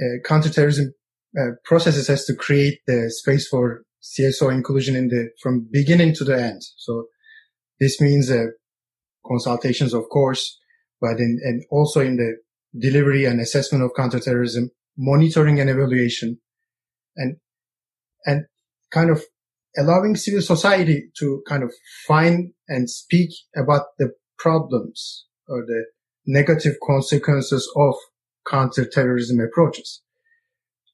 [0.00, 0.92] uh, counterterrorism
[1.38, 6.24] uh, processes has to create the space for CSO inclusion in the from beginning to
[6.24, 6.62] the end.
[6.76, 7.06] So
[7.78, 8.46] this means uh,
[9.26, 10.58] consultations, of course,
[11.00, 12.36] but in and also in the
[12.78, 16.38] delivery and assessment of counterterrorism, monitoring and evaluation,
[17.16, 17.36] and
[18.26, 18.46] and
[18.90, 19.22] kind of
[19.78, 21.72] allowing civil society to kind of
[22.06, 25.84] find and speak about the problems or the
[26.26, 27.94] negative consequences of
[28.48, 30.02] counterterrorism approaches.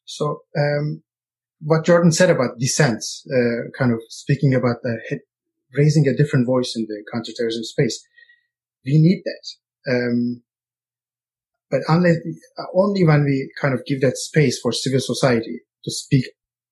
[0.04, 1.02] So, um,
[1.60, 5.20] what Jordan said about dissent, uh, kind of speaking about the
[5.76, 8.04] raising a different voice in the counterterrorism space.
[8.84, 9.92] We need that.
[9.92, 10.42] Um,
[11.70, 12.16] but unless,
[12.74, 16.26] only when we kind of give that space for civil society to speak,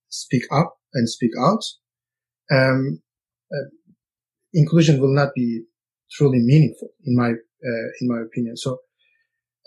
[0.09, 1.65] speak up and speak out,
[2.53, 3.03] um,
[3.53, 3.69] uh,
[4.53, 5.63] inclusion will not be
[6.13, 8.57] truly meaningful in my, uh, in my opinion.
[8.57, 8.79] So,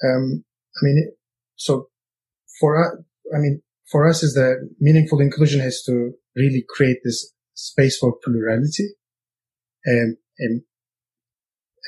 [0.03, 0.45] um,
[0.77, 1.11] I mean,
[1.55, 1.89] so
[2.59, 3.61] for, uh, I mean,
[3.91, 8.89] for us is that meaningful inclusion has to really create this space for plurality
[9.85, 10.61] and, and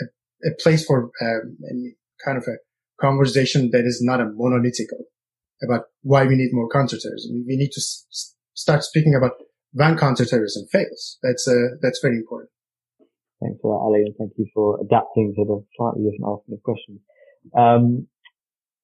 [0.01, 1.57] a, a place for um,
[2.23, 2.57] kind of a
[3.01, 5.05] conversation that is not a monolithical
[5.63, 7.45] about why we need more counterterrorism.
[7.47, 9.33] We need to s- start speaking about
[9.73, 11.17] when counterterrorism fails.
[11.21, 12.49] That's uh, that's very important.
[13.41, 16.63] Thanks for that, Ali, and thank you for adapting to the slightly different asking of
[16.63, 16.99] questions.
[17.55, 18.07] Um,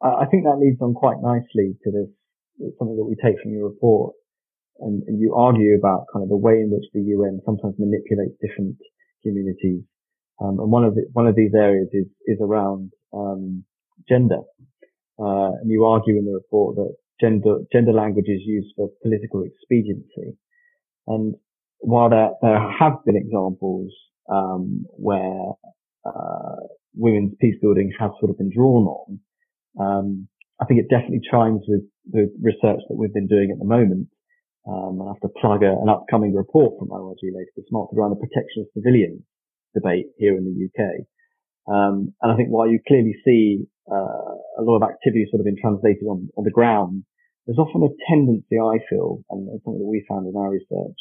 [0.01, 2.09] I think that leads on quite nicely to this
[2.77, 4.13] something that we take from your report,
[4.79, 8.35] and, and you argue about kind of the way in which the UN sometimes manipulates
[8.41, 8.75] different
[9.23, 9.83] communities.
[10.41, 13.63] Um, and one of the, one of these areas is is around um,
[14.07, 14.41] gender,
[15.19, 19.43] uh, and you argue in the report that gender gender language is used for political
[19.43, 20.37] expediency.
[21.07, 21.35] And
[21.79, 23.93] while there there have been examples
[24.29, 25.53] um, where
[26.05, 26.55] uh,
[26.95, 29.19] women's peace building has sort of been drawn on,
[29.79, 30.27] um,
[30.59, 34.07] I think it definitely chimes with the research that we've been doing at the moment.
[34.67, 38.11] Um, I have to plug a, an upcoming report from ORG later this month around
[38.11, 39.21] the protection of civilians
[39.73, 41.05] debate here in the UK.
[41.67, 45.45] Um, and I think while you clearly see uh, a lot of activity sort of
[45.45, 47.03] been translated on, on the ground,
[47.45, 50.97] there's often a tendency, I feel, and something that we found in our research,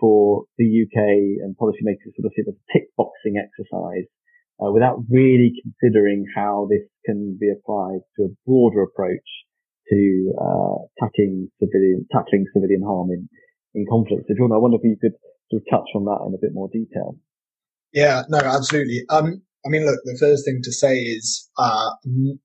[0.00, 0.98] for the UK
[1.44, 4.08] and policymakers to sort of see it as a tick boxing exercise
[4.62, 9.28] uh, without really considering how this can be applied to a broader approach
[9.90, 13.28] to uh, tackling civilian tackling civilian harm in
[13.74, 14.24] in conflict.
[14.28, 15.12] So, John, I wonder if you could
[15.50, 17.16] sort of touch on that in a bit more detail.
[17.92, 19.02] Yeah, no, absolutely.
[19.10, 21.90] Um, I mean, look, the first thing to say is uh,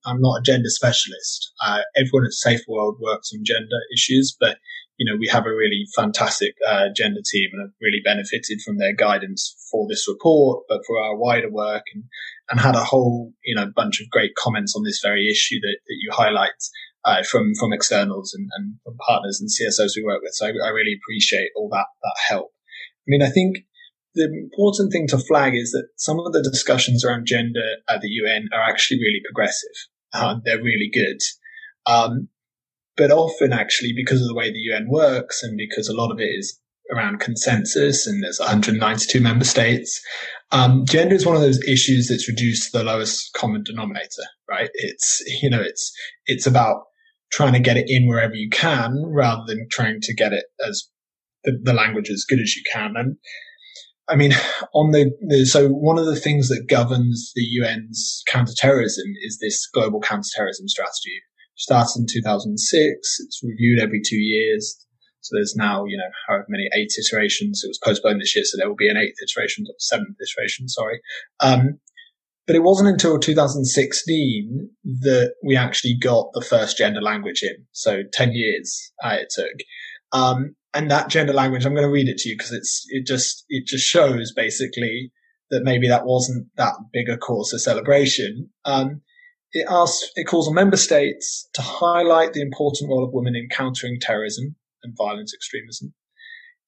[0.06, 1.54] I'm not a gender specialist.
[1.64, 4.58] Uh, everyone at Saferworld works on gender issues, but
[5.02, 8.78] you know, we have a really fantastic uh, gender team and have really benefited from
[8.78, 12.04] their guidance for this report, but for our wider work and,
[12.52, 15.78] and had a whole, you know, bunch of great comments on this very issue that,
[15.88, 16.52] that you highlight
[17.04, 20.34] uh, from, from externals and, and from partners and CSOs we work with.
[20.36, 22.52] So I, I really appreciate all that, that help.
[22.52, 23.58] I mean, I think
[24.14, 28.10] the important thing to flag is that some of the discussions around gender at the
[28.10, 29.90] UN are actually really progressive.
[30.14, 31.18] Uh, they're really good.
[31.92, 32.28] Um,
[33.02, 36.20] but often, actually, because of the way the UN works and because a lot of
[36.20, 36.60] it is
[36.96, 40.00] around consensus and there's 192 member states,
[40.52, 44.70] um, gender is one of those issues that's reduced to the lowest common denominator, right?
[44.76, 45.92] It's, you know, it's,
[46.28, 46.84] it's about
[47.32, 50.88] trying to get it in wherever you can rather than trying to get it as
[51.44, 52.94] the, the language as good as you can.
[52.96, 53.16] And
[54.10, 54.34] I mean,
[54.76, 59.68] on the, the, so one of the things that governs the UN's counterterrorism is this
[59.74, 61.20] global counterterrorism strategy,
[61.62, 63.18] started in 2006.
[63.20, 64.76] It's reviewed every two years.
[65.22, 67.62] So there's now, you know, however many eight iterations.
[67.64, 71.00] It was postponed this year, so there will be an eighth iteration, seventh iteration, sorry.
[71.40, 71.80] Um,
[72.48, 74.70] but it wasn't until 2016
[75.02, 77.66] that we actually got the first gender language in.
[77.72, 79.54] So 10 years uh, it took.
[80.12, 83.06] Um, and that gender language, I'm going to read it to you because it's, it
[83.06, 85.12] just, it just shows basically
[85.52, 88.50] that maybe that wasn't that big a cause of celebration.
[88.66, 89.02] Um,
[89.54, 93.50] it asks, it calls on member states to highlight the important role of women in
[93.50, 95.94] countering terrorism and violent extremism.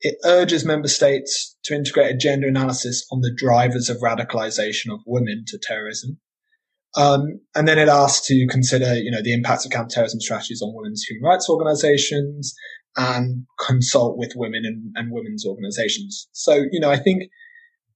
[0.02, 5.00] It urges member states to integrate a gender analysis on the drivers of radicalization of
[5.06, 6.20] women to terrorism.
[6.96, 10.76] Um, and then it asks to consider, you know, the impacts of counterterrorism strategies on
[10.76, 12.54] women's human rights organizations
[12.98, 16.28] and consult with women and, and women's organizations.
[16.34, 17.24] So, you know, I think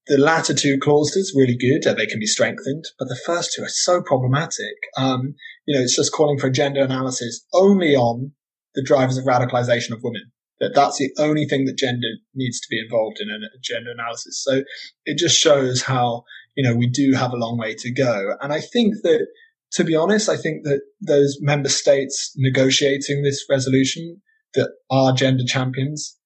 [0.08, 3.70] the latter two clauses really good; they can be strengthened, but the first two are
[3.70, 4.76] so problematic.
[4.98, 8.32] Um, you know, it's just calling for a gender analysis only on
[8.76, 10.32] the drivers of radicalization of women.
[10.60, 14.42] That that's the only thing that gender needs to be involved in a gender analysis.
[14.44, 14.64] So
[15.06, 16.24] it just shows how
[16.56, 18.36] you know we do have a long way to go.
[18.42, 19.28] And I think that,
[19.74, 24.22] to be honest, I think that those member states negotiating this resolution
[24.54, 26.18] that are gender champions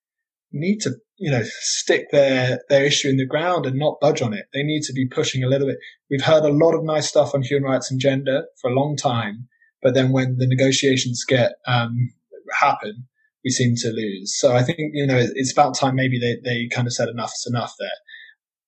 [0.52, 0.92] need to
[1.22, 4.46] you know, stick their, their issue in the ground and not budge on it.
[4.56, 5.78] They need to be pushing a little bit.
[6.10, 8.98] We've heard a lot of nice stuff on human rights and gender for a long
[8.98, 9.48] time,
[9.84, 12.12] but then when the negotiations get, um,
[12.60, 13.08] happen,
[13.46, 14.36] we seem to lose.
[14.36, 17.34] So I think, you know, it's about time maybe they, they kind of said enough
[17.36, 17.90] is enough there.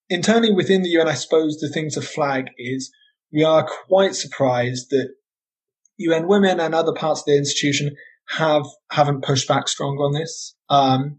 [0.09, 2.91] Internally within the UN, I suppose the thing to flag is
[3.31, 5.09] we are quite surprised that
[5.97, 7.95] UN Women and other parts of the institution
[8.29, 10.55] have haven't pushed back strong on this.
[10.69, 11.17] Um,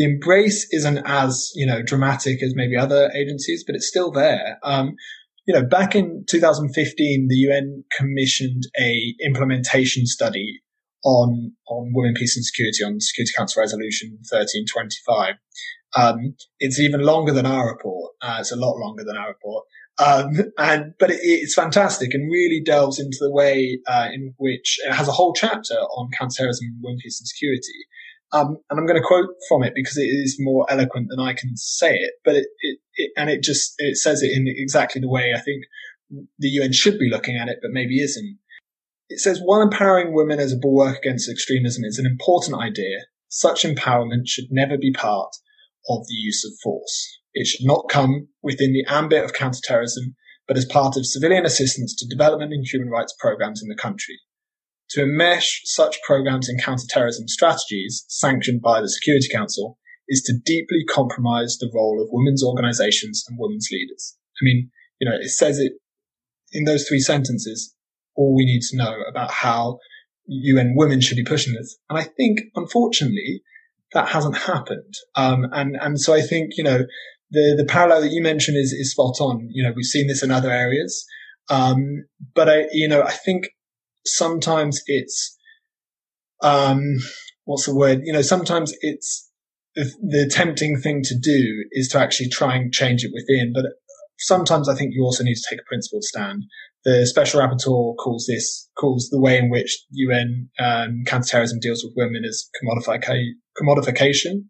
[0.00, 4.58] the embrace isn't as you know dramatic as maybe other agencies, but it's still there.
[4.62, 4.96] Um,
[5.46, 10.62] you know, back in 2015, the UN commissioned a implementation study
[11.04, 15.34] on on women, peace, and security on Security Council Resolution 1325.
[15.94, 18.12] Um, it's even longer than our report.
[18.22, 19.66] Uh, it's a lot longer than our report.
[19.98, 24.78] Um, and but it, it's fantastic and really delves into the way uh, in which
[24.86, 27.84] it has a whole chapter on counterterrorism, women, peace, and security.
[28.32, 31.32] Um, and I'm going to quote from it because it is more eloquent than I
[31.32, 32.12] can say it.
[32.24, 35.40] But it, it, it, and it just it says it in exactly the way I
[35.40, 35.64] think
[36.38, 38.38] the UN should be looking at it, but maybe isn't.
[39.08, 43.62] It says while empowering women as a bulwark against extremism is an important idea, such
[43.62, 45.34] empowerment should never be part
[45.88, 47.18] of the use of force.
[47.34, 50.16] It should not come within the ambit of counterterrorism,
[50.46, 54.18] but as part of civilian assistance to development and human rights programs in the country.
[54.92, 59.78] To enmesh such programs in counterterrorism strategies sanctioned by the Security Council
[60.08, 64.16] is to deeply compromise the role of women's organizations and women's leaders.
[64.40, 64.70] I mean,
[65.00, 65.74] you know, it says it
[66.52, 67.74] in those three sentences,
[68.16, 69.78] all we need to know about how
[70.26, 71.78] UN women should be pushing this.
[71.88, 73.42] And I think, unfortunately,
[73.92, 74.94] that hasn't happened.
[75.14, 76.84] Um, and, and so I think, you know,
[77.30, 79.48] the, the parallel that you mentioned is, is spot on.
[79.52, 81.04] You know, we've seen this in other areas.
[81.48, 83.46] Um, but I, you know, I think
[84.04, 85.36] sometimes it's,
[86.42, 86.98] um,
[87.44, 88.00] what's the word?
[88.04, 89.30] You know, sometimes it's
[89.74, 93.52] the, the tempting thing to do is to actually try and change it within.
[93.54, 93.66] But
[94.18, 96.44] sometimes I think you also need to take a principled stand.
[96.84, 101.92] The special rapporteur calls this, calls the way in which UN um, counterterrorism deals with
[101.96, 102.48] women as
[103.60, 104.44] commodification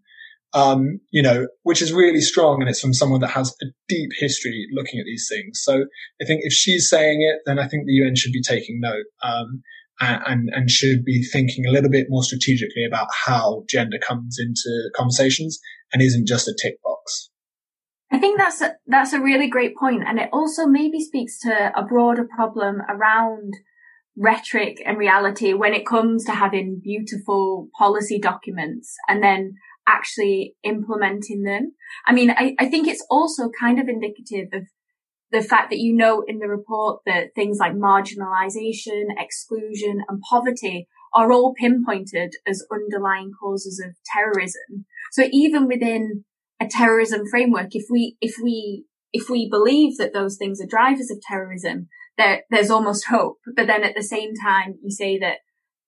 [0.52, 4.10] um, you know, which is really strong and it's from someone that has a deep
[4.18, 5.60] history looking at these things.
[5.62, 5.84] So
[6.20, 9.06] I think if she's saying it, then I think the UN should be taking note,
[9.22, 9.62] um,
[10.00, 14.90] and, and should be thinking a little bit more strategically about how gender comes into
[14.96, 15.60] conversations
[15.92, 17.30] and isn't just a tick box.
[18.10, 21.70] I think that's a, that's a really great point, and it also maybe speaks to
[21.78, 23.52] a broader problem around
[24.16, 29.54] rhetoric and reality when it comes to having beautiful policy documents and then
[29.90, 31.72] actually implementing them.
[32.06, 34.64] I mean, I, I think it's also kind of indicative of
[35.32, 40.88] the fact that you note in the report that things like marginalization, exclusion and poverty
[41.14, 44.86] are all pinpointed as underlying causes of terrorism.
[45.12, 46.24] So even within
[46.60, 51.10] a terrorism framework, if we, if we, if we believe that those things are drivers
[51.10, 53.38] of terrorism, there, there's almost hope.
[53.56, 55.38] But then at the same time, you say that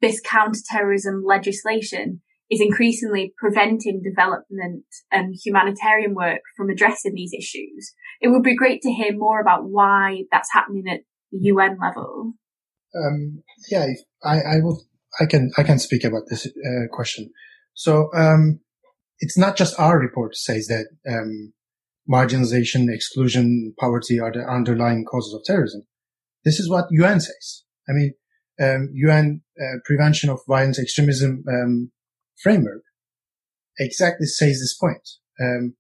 [0.01, 2.23] this counterterrorism legislation
[2.53, 7.95] is increasingly preventing development and humanitarian work from addressing these issues.
[8.21, 11.01] It would be great to hear more about why that's happening at
[11.31, 12.35] the UN level.
[12.95, 13.87] Um, yeah,
[14.23, 14.83] I, I will,
[15.19, 17.31] I can, I can speak about this uh, question.
[17.73, 18.61] So, um,
[19.21, 21.55] it's not just our report says that, um,
[22.11, 25.83] marginalization, exclusion, poverty are the underlying causes of terrorism.
[26.45, 27.63] This is what UN says.
[27.89, 28.13] I mean,
[28.61, 31.93] um, UN uh, prevention of violence extremism um,
[32.43, 32.83] framework
[33.79, 35.09] exactly says this point.
[35.41, 35.75] Um,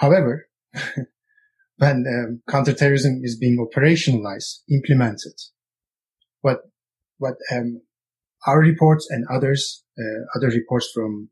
[0.00, 0.48] however,
[1.78, 5.34] when um, counterterrorism is being operationalized, implemented,
[6.40, 6.60] what
[7.18, 7.82] what um,
[8.46, 11.30] our reports and others, uh, other reports from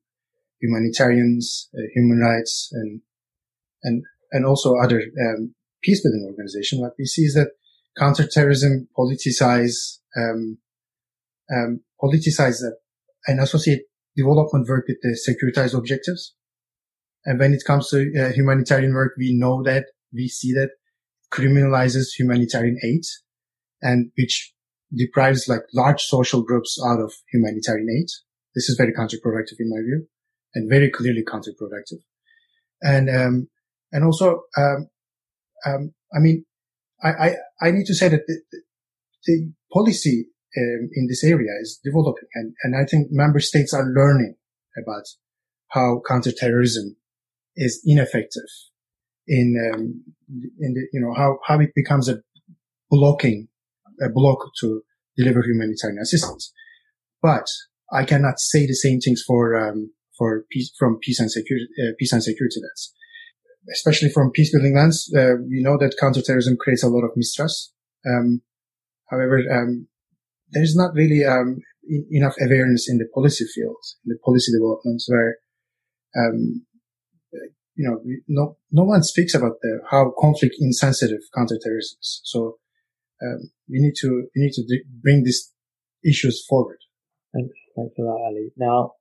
[0.60, 3.00] humanitarians, uh, human rights, and
[3.82, 4.02] and
[4.32, 7.50] and also other um, peace building organizations, what we see is that
[7.98, 10.58] counterterrorism politicize um,
[11.54, 12.60] um, politicize
[13.26, 13.82] and associate
[14.16, 16.34] development work with the securitized objectives.
[17.24, 20.70] And when it comes to uh, humanitarian work, we know that we see that
[21.32, 23.02] criminalizes humanitarian aid
[23.82, 24.52] and which
[24.94, 28.08] deprives like large social groups out of humanitarian aid.
[28.54, 30.06] This is very counterproductive in my view
[30.54, 32.02] and very clearly counterproductive.
[32.82, 33.48] And, um,
[33.90, 34.88] and also, um,
[35.66, 36.44] um, I mean,
[37.02, 38.40] I, I, I, need to say that the,
[39.26, 40.26] the policy
[40.56, 42.28] um, in this area is developing.
[42.34, 44.36] And, and I think member states are learning
[44.80, 45.04] about
[45.68, 46.96] how counterterrorism
[47.56, 48.50] is ineffective
[49.26, 50.04] in, um,
[50.60, 52.22] in the, you know, how, how it becomes a
[52.90, 53.48] blocking,
[54.00, 54.82] a block to
[55.16, 56.52] deliver humanitarian assistance.
[57.22, 57.46] But
[57.92, 61.92] I cannot say the same things for, um, for peace, from peace and security, uh,
[61.98, 62.92] peace and security lens.
[63.72, 67.72] Especially from peace building lens, uh, we know that counterterrorism creates a lot of mistrust.
[68.06, 68.42] Um,
[69.10, 69.88] however, um,
[70.54, 71.58] there's not really um,
[72.10, 75.36] enough awareness in the policy fields, in the policy developments where,
[76.16, 76.64] um,
[77.76, 82.20] you know, no, no one speaks about the, how conflict insensitive counterterrorism is.
[82.24, 82.56] So,
[83.22, 84.62] um, we need to, we need to
[85.02, 85.52] bring these
[86.04, 86.78] issues forward.
[87.34, 88.50] Thanks, thanks for that, Ali.
[88.56, 88.92] Now,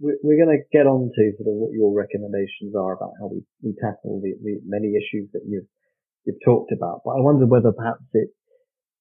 [0.00, 3.42] we're going to get on to sort of what your recommendations are about how we,
[3.62, 5.66] we tackle the, the many issues that you've,
[6.24, 7.02] you've talked about.
[7.04, 8.30] But I wonder whether perhaps it,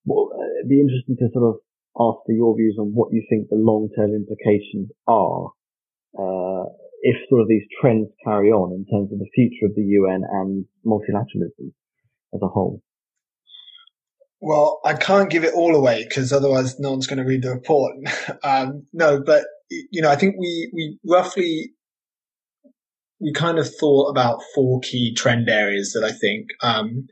[0.06, 1.62] well, it'd be interesting to sort of
[1.96, 5.48] for your views on what you think the long-term implications are,
[6.18, 6.66] uh,
[7.02, 10.24] if sort of these trends carry on in terms of the future of the UN
[10.30, 11.72] and multilateralism
[12.34, 12.82] as a whole.
[14.40, 17.52] Well, I can't give it all away because otherwise no one's going to read the
[17.52, 17.94] report.
[18.44, 21.74] um, no, but you know, I think we we roughly
[23.20, 27.08] we kind of thought about four key trend areas that I think um,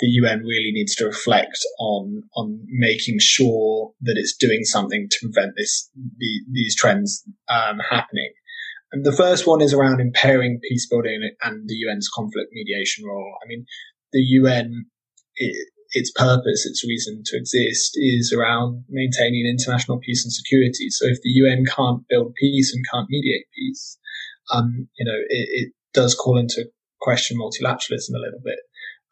[0.00, 5.18] the UN really needs to reflect on on making sure that it's doing something to
[5.22, 8.32] prevent this the, these trends um, happening.
[8.92, 13.34] And the first one is around impairing peace building and the UN's conflict mediation role.
[13.44, 13.66] I mean,
[14.12, 14.86] the UN,
[15.36, 20.88] it, its purpose, its reason to exist is around maintaining international peace and security.
[20.90, 23.98] So if the UN can't build peace and can't mediate peace,
[24.50, 26.66] um, you know, it, it, does call into
[27.00, 28.58] question multilateralism a little bit.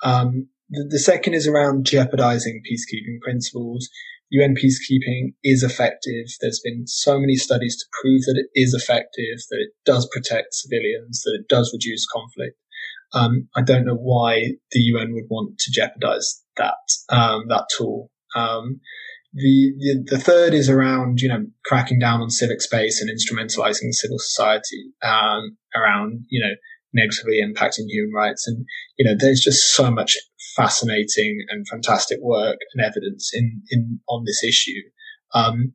[0.05, 3.89] Um, the, the, second is around jeopardizing peacekeeping principles.
[4.31, 6.27] UN peacekeeping is effective.
[6.41, 10.55] There's been so many studies to prove that it is effective, that it does protect
[10.55, 12.57] civilians, that it does reduce conflict.
[13.15, 16.75] Um, I don't know why the UN would want to jeopardize that
[17.09, 18.11] um, that tool.
[18.35, 18.81] Um,
[19.33, 23.93] the, the, the third is around you know cracking down on civic space and instrumentalizing
[23.93, 26.55] civil society um, around you know
[26.97, 28.65] negatively impacting human rights and
[28.99, 30.17] you know there's just so much
[30.57, 34.81] fascinating and fantastic work and evidence in in on this issue.
[35.35, 35.75] Um,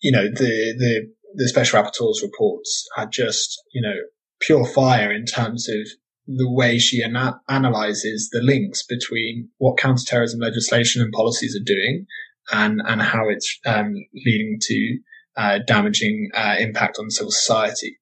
[0.00, 3.94] you know the the the special rapporteur's reports are just you know
[4.40, 5.88] pure fire in terms of
[6.26, 12.06] the way she ana- analyzes the links between what counterterrorism legislation and policies are doing
[12.52, 14.98] and, and how it's um, leading to
[15.36, 17.98] uh, damaging uh, impact on civil society.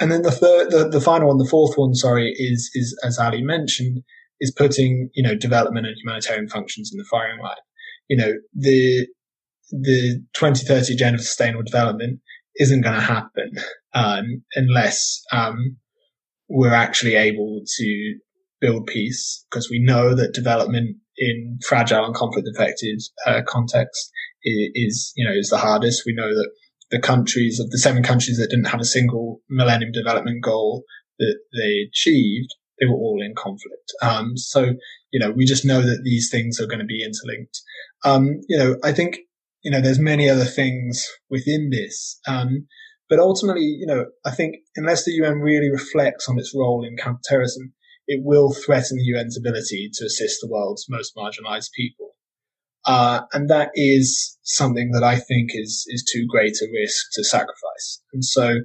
[0.00, 3.18] And then the third, the, the final one, the fourth one, sorry, is, is, as
[3.18, 4.02] Ali mentioned,
[4.40, 7.56] is putting, you know, development and humanitarian functions in the firing line.
[8.08, 9.06] You know, the,
[9.70, 12.20] the 2030 Agenda for Sustainable Development
[12.56, 13.52] isn't going to happen,
[13.94, 15.76] um, unless, um,
[16.48, 18.14] we're actually able to
[18.60, 24.10] build peace because we know that development in fragile and conflict affected uh, context
[24.42, 26.02] is, is, you know, is the hardest.
[26.04, 26.50] We know that
[26.90, 30.84] the countries of the seven countries that didn't have a single millennium development goal
[31.18, 33.92] that they achieved, they were all in conflict.
[34.02, 34.74] Um, so,
[35.12, 37.60] you know, we just know that these things are going to be interlinked.
[38.04, 39.18] Um, you know, I think,
[39.62, 42.18] you know, there's many other things within this.
[42.26, 42.66] Um,
[43.08, 46.96] but ultimately, you know, I think unless the UN really reflects on its role in
[46.96, 47.74] counterterrorism,
[48.06, 52.14] it will threaten the UN's ability to assist the world's most marginalized people.
[52.86, 57.24] Uh, and that is something that I think is, is too great a risk to
[57.24, 58.02] sacrifice.
[58.12, 58.60] And so,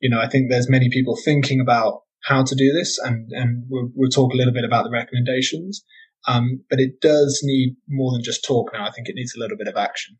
[0.00, 3.64] you know, I think there's many people thinking about how to do this and, and
[3.68, 5.84] we'll, we'll talk a little bit about the recommendations.
[6.26, 8.86] Um, but it does need more than just talk now.
[8.86, 10.18] I think it needs a little bit of action.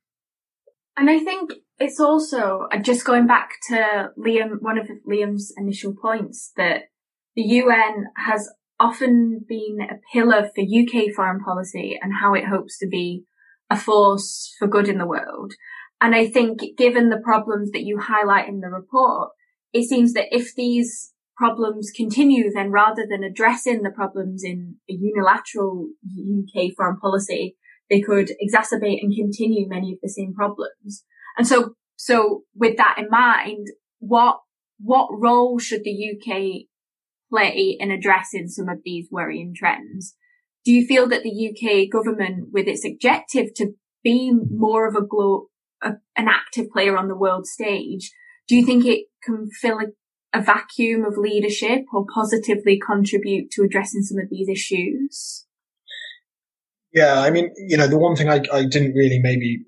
[0.96, 5.94] And I think it's also uh, just going back to Liam, one of Liam's initial
[6.00, 6.82] points that
[7.36, 8.48] the UN has
[8.80, 13.24] often been a pillar for UK foreign policy and how it hopes to be
[13.70, 15.52] a force for good in the world.
[16.00, 19.30] And I think given the problems that you highlight in the report,
[19.72, 24.92] it seems that if these problems continue, then rather than addressing the problems in a
[24.92, 27.56] unilateral UK foreign policy,
[27.90, 31.04] they could exacerbate and continue many of the same problems.
[31.36, 34.40] And so, so with that in mind, what,
[34.80, 36.66] what role should the UK
[37.30, 40.16] play in addressing some of these worrying trends?
[40.68, 43.72] Do you feel that the UK government, with its objective to
[44.04, 45.46] be more of a glow,
[45.82, 48.12] a, an active player on the world stage,
[48.46, 53.62] do you think it can fill a, a vacuum of leadership or positively contribute to
[53.62, 55.46] addressing some of these issues?
[56.92, 59.64] Yeah, I mean, you know, the one thing I, I didn't really maybe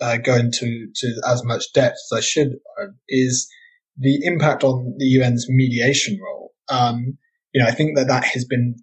[0.00, 3.50] uh, go into to as much depth as I should uh, is
[3.96, 6.52] the impact on the UN's mediation role.
[6.68, 7.18] Um,
[7.52, 8.76] you know, I think that that has been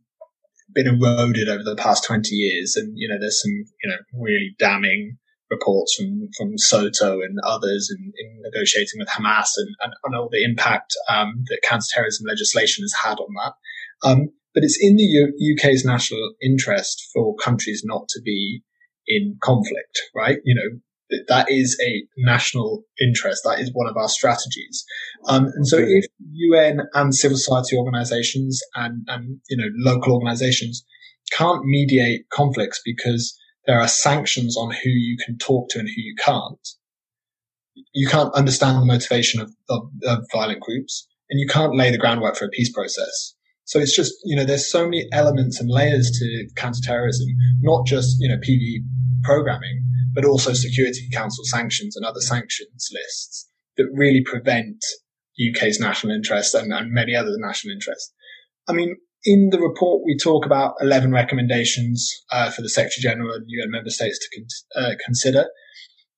[0.75, 2.75] been eroded over the past 20 years.
[2.75, 5.17] And, you know, there's some, you know, really damning
[5.49, 10.29] reports from, from SOTO and others in, in negotiating with Hamas and, and, and all
[10.31, 13.53] the impact, um, that counterterrorism legislation has had on that.
[14.07, 18.61] Um, but it's in the U- UK's national interest for countries not to be
[19.07, 20.39] in conflict, right?
[20.43, 20.79] You know,
[21.27, 23.41] that is a national interest.
[23.43, 24.85] That is one of our strategies.
[25.27, 30.83] Um, and so if UN and civil society organizations and, and, you know, local organizations
[31.31, 36.01] can't mediate conflicts because there are sanctions on who you can talk to and who
[36.01, 36.67] you can't,
[37.93, 41.97] you can't understand the motivation of, of, of violent groups and you can't lay the
[41.97, 43.33] groundwork for a peace process.
[43.65, 47.27] So it's just, you know, there's so many elements and layers to counterterrorism,
[47.61, 48.85] not just, you know, PV
[49.23, 49.83] programming,
[50.15, 54.77] but also Security Council sanctions and other sanctions lists that really prevent
[55.37, 58.13] UK's national interest and, and many other national interests.
[58.67, 58.95] I mean,
[59.25, 63.71] in the report, we talk about 11 recommendations uh, for the Secretary General and UN
[63.71, 65.45] member states to con- uh, consider.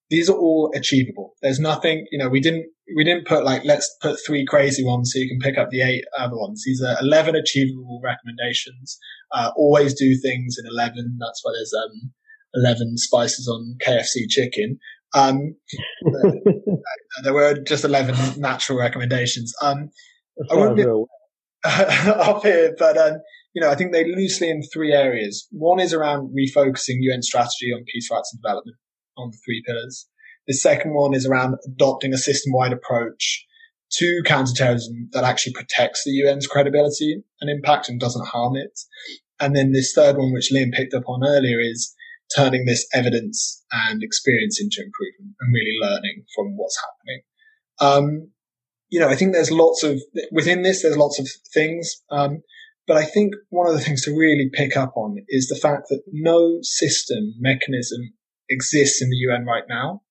[0.09, 1.33] These are all achievable.
[1.41, 5.11] There's nothing, you know, we didn't, we didn't put like, let's put three crazy ones
[5.11, 6.63] so you can pick up the eight other ones.
[6.65, 8.97] These are 11 achievable recommendations.
[9.33, 11.17] Uh, always do things in 11.
[11.19, 12.11] That's why there's, um,
[12.53, 14.79] 11 spices on KFC chicken.
[15.15, 15.55] Um,
[17.23, 19.53] there were just 11 natural recommendations.
[19.61, 19.89] Um,
[20.51, 20.85] I won't be
[21.65, 23.17] up here, but, um,
[23.53, 25.47] you know, I think they loosely in three areas.
[25.51, 28.77] One is around refocusing UN strategy on peace, rights and development
[29.17, 30.07] on the three pillars.
[30.47, 33.45] The second one is around adopting a system-wide approach
[33.93, 38.79] to counterterrorism that actually protects the UN's credibility and impact and doesn't harm it.
[39.39, 41.93] And then this third one, which Liam picked up on earlier, is
[42.35, 47.21] turning this evidence and experience into improvement and really learning from what's happening.
[47.79, 48.31] Um,
[48.89, 50.01] you know, I think there's lots of
[50.31, 50.81] within this.
[50.81, 52.41] There's lots of things, um,
[52.87, 55.89] but I think one of the things to really pick up on is the fact
[55.89, 58.13] that no system mechanism
[58.49, 60.01] exists in the UN right now.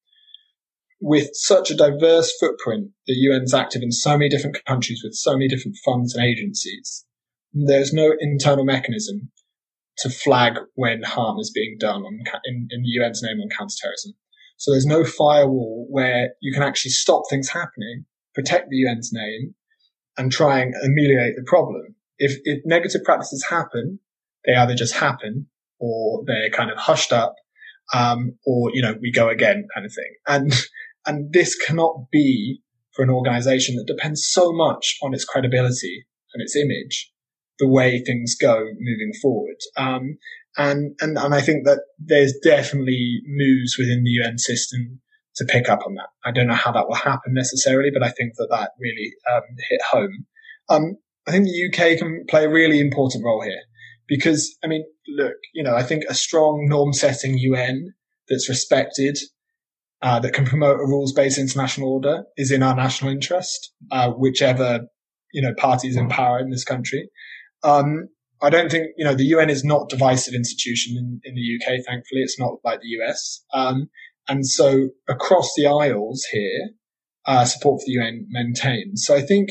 [1.01, 5.33] With such a diverse footprint, the UN's active in so many different countries with so
[5.33, 7.05] many different funds and agencies.
[7.53, 9.31] There's no internal mechanism
[9.99, 14.13] to flag when harm is being done on, in, in the UN's name on counterterrorism.
[14.59, 19.55] So there's no firewall where you can actually stop things happening, protect the UN's name,
[20.17, 21.95] and try and ameliorate the problem.
[22.19, 24.01] If, if negative practices happen,
[24.47, 25.47] they either just happen
[25.79, 27.35] or they're kind of hushed up,
[27.95, 30.15] um, or, you know, we go again kind of thing.
[30.27, 30.55] And,
[31.07, 32.61] and this cannot be
[32.93, 37.13] for an organization that depends so much on its credibility and its image
[37.59, 39.57] the way things go moving forward.
[39.77, 40.19] Um,
[40.57, 45.01] and, and, and I think that there's definitely moves within the UN system
[45.37, 46.09] to pick up on that.
[46.25, 49.43] I don't know how that will happen necessarily, but I think that that really um,
[49.69, 50.27] hit home.
[50.69, 50.97] Um,
[51.29, 53.63] I think the UK can play a really important role here
[54.09, 57.93] because, I mean, look, you know, I think a strong norm setting UN
[58.29, 59.19] that's respected,
[60.03, 64.11] uh, that can promote a rules based international order is in our national interest, uh,
[64.11, 64.81] whichever,
[65.33, 67.09] you know, parties in power in this country.
[67.63, 68.09] Um,
[68.43, 71.85] I don't think, you know, the UN is not divisive institution in, in the UK,
[71.87, 72.21] thankfully.
[72.21, 73.43] It's not like the US.
[73.53, 73.89] Um,
[74.29, 76.71] and so across the aisles here,
[77.27, 79.05] uh, support for the UN maintains.
[79.05, 79.51] So I think,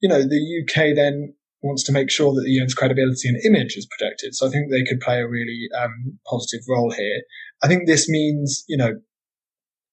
[0.00, 3.76] you know, the UK then wants to make sure that the UN's credibility and image
[3.76, 4.34] is protected.
[4.34, 7.22] So I think they could play a really um, positive role here.
[7.62, 8.94] I think this means, you know,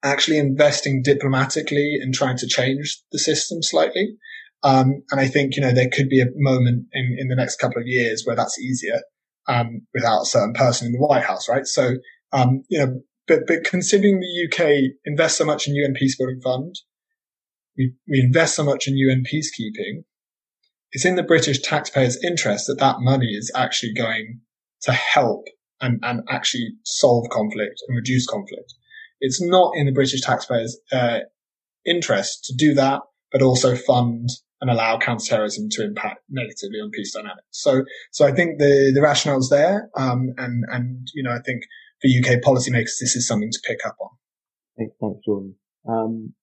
[0.04, 4.18] actually investing diplomatically and trying to change the system slightly.
[4.64, 7.58] Um, and I think, you know, there could be a moment in, in the next
[7.58, 9.02] couple of years where that's easier,
[9.48, 11.66] um, without a certain person in the White House, right?
[11.66, 11.96] So,
[12.32, 16.76] um, you know, but, but considering the UK invests so much in UN Peacebuilding Fund,
[17.78, 20.04] we, we invest so much in UN peacekeeping,
[20.92, 24.42] it's in the British taxpayers' interest that that money is actually going
[24.84, 25.46] to help
[25.82, 28.74] and, and actually solve conflict and reduce conflict.
[29.20, 31.20] It's not in the British taxpayers' uh,
[31.86, 33.02] interest to do that,
[33.32, 34.30] but also fund
[34.64, 37.44] and allow counterterrorism to impact negatively on peace dynamics.
[37.52, 37.84] So,
[38.14, 39.90] so I think the, the rationale's there.
[39.98, 41.64] Um, and, and, you know, I think
[42.00, 44.12] for UK policymakers, this is something to pick up on.
[44.78, 45.56] Thanks, thanks, Jordan.
[45.86, 46.34] Um,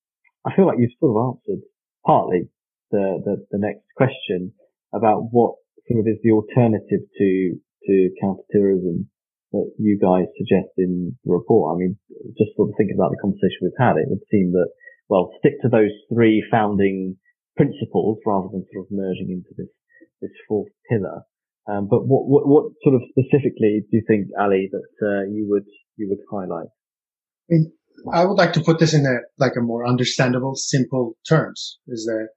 [0.44, 1.64] I feel like you've sort of answered
[2.04, 2.50] partly
[2.90, 4.52] the, the, the next question
[4.92, 5.54] about what
[5.88, 7.56] sort of is the alternative to,
[7.88, 9.08] to counterterrorism
[9.52, 11.74] that you guys suggest in the report.
[11.74, 11.96] I mean,
[12.36, 14.68] just sort of thinking about the conversation we've had, it would seem that,
[15.08, 17.16] well, stick to those three founding
[17.56, 19.72] principles rather than sort of merging into this
[20.20, 21.22] this fourth pillar.
[21.68, 25.46] Um, but what, what, what sort of specifically do you think, Ali, that uh, you
[25.48, 25.64] would
[25.96, 26.68] you would highlight?
[26.68, 27.72] I mean,
[28.12, 31.78] I would like to put this in a like a more understandable, simple terms.
[31.88, 32.28] Is that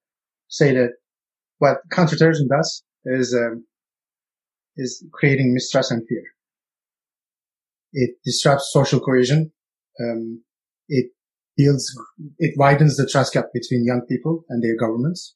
[0.49, 0.91] say that
[1.59, 3.65] what counterterrorism does is um,
[4.75, 6.23] is creating mistrust and fear.
[7.93, 9.51] It disrupts social cohesion.
[9.99, 10.43] Um,
[10.89, 11.11] it
[11.57, 15.35] it widens the trust gap between young people and their governments.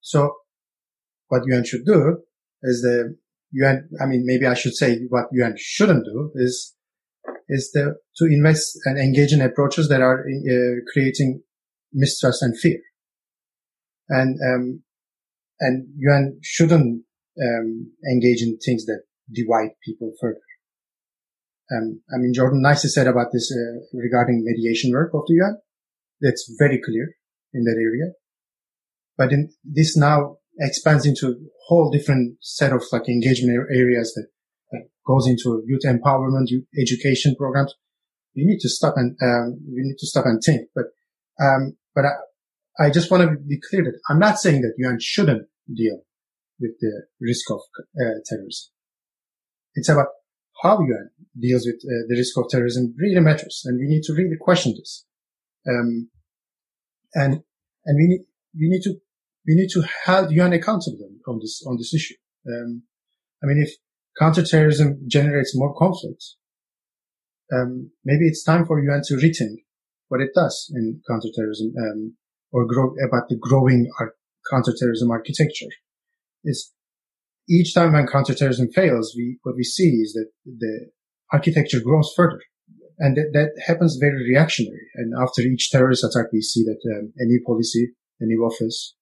[0.00, 0.34] So
[1.28, 2.18] what UN should do
[2.62, 3.16] is the
[3.52, 6.74] UN, I mean, maybe I should say what UN shouldn't do is,
[7.48, 11.42] is the, to invest and engage in approaches that are uh, creating
[11.92, 12.78] mistrust and fear.
[14.08, 14.82] And, um,
[15.60, 17.04] and UN shouldn't,
[17.40, 20.40] um, engage in things that divide people further.
[21.72, 25.56] Um, I mean, Jordan nicely said about this uh, regarding mediation work of the UN.
[26.20, 27.14] that's very clear
[27.52, 28.12] in that area.
[29.16, 31.34] But in, this now expands into a
[31.66, 34.26] whole different set of like engagement areas that,
[34.72, 37.74] that goes into youth empowerment, youth education programs.
[38.36, 40.68] We need to stop and um, we need to stop and think.
[40.74, 40.86] But
[41.40, 44.98] um, but I, I just want to be clear that I'm not saying that UN
[45.00, 46.02] shouldn't deal
[46.60, 48.70] with the risk of uh, terrorism.
[49.74, 50.08] It's about
[50.62, 54.14] how UN deals with uh, the risk of terrorism really matters, and we need to
[54.14, 55.04] really question this.
[55.68, 56.10] Um,
[57.14, 57.42] and
[57.86, 58.20] and we need
[58.58, 58.94] we need to
[59.46, 62.14] we need to hold UN accountable on this on this issue.
[62.46, 62.82] Um,
[63.42, 63.74] I mean, if
[64.18, 66.36] counterterrorism generates more conflicts,
[67.52, 69.64] um, maybe it's time for UN to rethink
[70.08, 72.16] what it does in counterterrorism um,
[72.52, 74.14] or grow about the growing ar-
[74.50, 75.72] counterterrorism architecture.
[76.44, 76.73] Is
[77.48, 80.90] each time when counterterrorism fails, we what we see is that the
[81.32, 82.40] architecture grows further
[82.98, 84.86] and that, that, happens very reactionary.
[84.94, 88.94] And after each terrorist attack, we see that um, a new policy, a new office.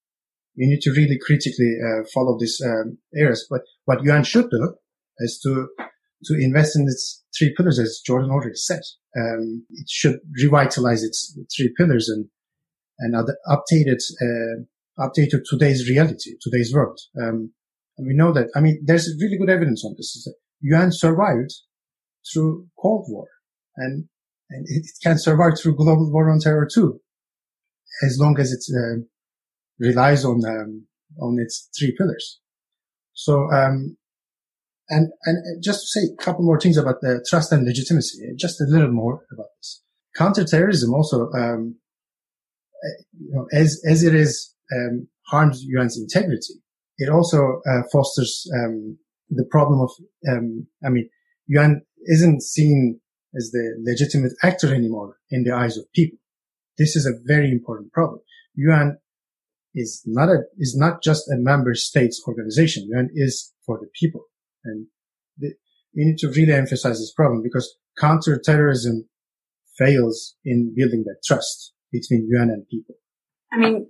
[0.57, 3.47] We need to really critically uh, follow these um, areas.
[3.49, 4.75] But what UN should do
[5.19, 5.69] is to
[6.27, 8.81] to invest in its three pillars, as Jordan already said.
[9.17, 12.27] Um, it should revitalize its three pillars and
[12.99, 16.99] and update it uh, to today's reality, today's world.
[17.21, 17.53] Um,
[18.07, 18.49] we know that.
[18.55, 20.29] I mean, there's really good evidence on this.
[20.61, 21.53] UN survived
[22.33, 23.27] through Cold War
[23.77, 24.09] and,
[24.51, 27.01] and it can survive through global war on terror too,
[28.05, 29.03] as long as it uh,
[29.79, 30.87] relies on um,
[31.21, 32.41] on its three pillars.
[33.15, 33.97] So, um,
[34.89, 38.61] and and just to say a couple more things about the trust and legitimacy, just
[38.61, 39.83] a little more about this.
[40.17, 41.77] Counterterrorism also, um,
[43.19, 46.55] you know, as as it is um, harms UN's integrity,
[46.99, 48.99] it also uh, fosters um,
[49.31, 49.91] the problem of,
[50.29, 51.09] um, I mean,
[51.47, 53.01] UN isn't seen
[53.35, 56.19] as the legitimate actor anymore in the eyes of people.
[56.79, 58.21] This is a very important problem.
[58.55, 58.99] UN
[59.75, 62.89] is not a, is not just a member states organization.
[62.91, 64.25] UN is for the people.
[64.65, 64.87] And
[65.39, 65.55] the,
[65.95, 69.09] we need to really emphasize this problem because counterterrorism
[69.79, 72.95] fails in building that trust between UN and people.
[73.53, 73.87] I mean,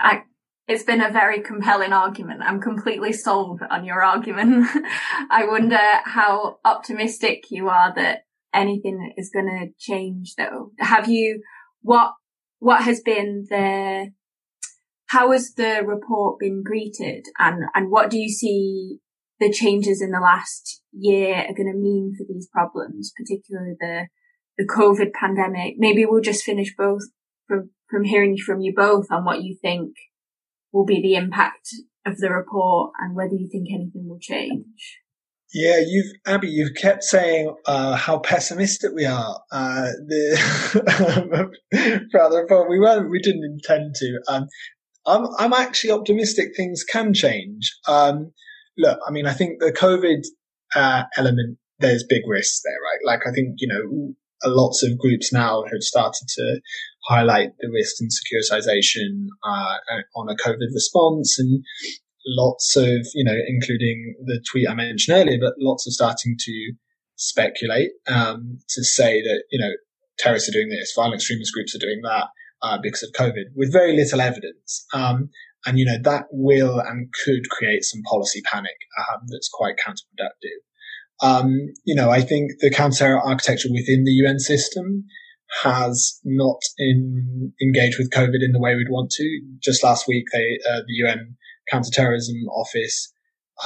[0.00, 0.22] I,
[0.68, 2.42] it's been a very compelling argument.
[2.42, 4.68] I'm completely sold on your argument.
[5.30, 8.20] I wonder how optimistic you are that
[8.54, 10.70] anything is going to change though.
[10.78, 11.42] Have you,
[11.80, 12.12] what,
[12.60, 14.12] what has been the,
[15.06, 18.98] how has the report been greeted and, and what do you see
[19.40, 24.06] the changes in the last year are going to mean for these problems, particularly the,
[24.56, 25.74] the COVID pandemic?
[25.76, 27.02] Maybe we'll just finish both
[27.48, 29.96] from, from hearing from you both on what you think
[30.72, 31.68] will be the impact
[32.06, 35.00] of the report and whether you think anything will change.
[35.54, 39.38] Yeah, you've Abby, you've kept saying uh, how pessimistic we are.
[39.52, 41.50] Uh, the
[42.14, 43.10] rather, but we weren't.
[43.10, 44.20] We didn't intend to.
[44.28, 44.46] Um,
[45.04, 46.56] I'm I'm actually optimistic.
[46.56, 47.70] Things can change.
[47.86, 48.32] Um,
[48.78, 50.22] look, I mean, I think the COVID
[50.74, 53.14] uh, element there's big risks there, right?
[53.14, 54.14] Like, I think you know,
[54.50, 56.60] lots of groups now have started to
[57.04, 59.76] highlight the risk in securitization uh,
[60.16, 61.64] on a COVID response and
[62.26, 66.72] lots of, you know, including the tweet I mentioned earlier, but lots of starting to
[67.16, 69.70] speculate um, to say that, you know,
[70.18, 72.26] terrorists are doing this, violent extremist groups are doing that
[72.62, 74.86] uh, because of COVID with very little evidence.
[74.94, 75.30] Um,
[75.66, 80.58] and, you know, that will and could create some policy panic um, that's quite counterproductive.
[81.22, 85.04] Um, you know, I think the counter architecture within the UN system
[85.62, 89.40] has not in, engaged with COVID in the way we'd want to.
[89.62, 91.36] Just last week, they, uh, the UN
[91.70, 93.12] counterterrorism office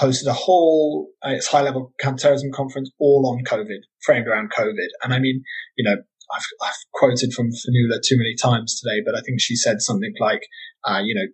[0.00, 4.88] hosted a whole uh, its high level counterterrorism conference all on COVID, framed around COVID.
[5.02, 5.42] And I mean,
[5.76, 5.96] you know,
[6.34, 10.12] I've, I've quoted from Fionnuala too many times today, but I think she said something
[10.18, 10.42] like,
[10.84, 11.26] uh, you know,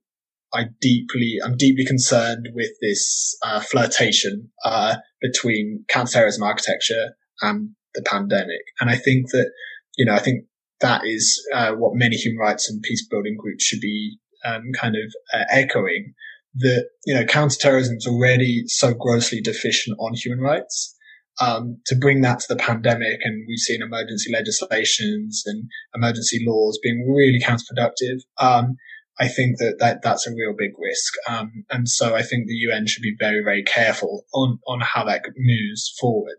[0.52, 8.02] I deeply, I'm deeply concerned with this uh, flirtation uh, between counterterrorism architecture and the
[8.02, 8.60] pandemic.
[8.80, 9.50] And I think that,
[9.96, 10.44] you know, I think
[10.80, 14.96] that is uh, what many human rights and peace building groups should be um, kind
[14.96, 16.14] of uh, echoing
[16.56, 20.96] that, you know, counterterrorism is already so grossly deficient on human rights.
[21.40, 25.64] Um, to bring that to the pandemic and we've seen emergency legislations and
[25.94, 28.20] emergency laws being really counterproductive.
[28.38, 28.76] Um,
[29.18, 31.14] I think that, that that's a real big risk.
[31.28, 35.04] Um, and so I think the UN should be very, very careful on, on how
[35.04, 36.38] that moves forward.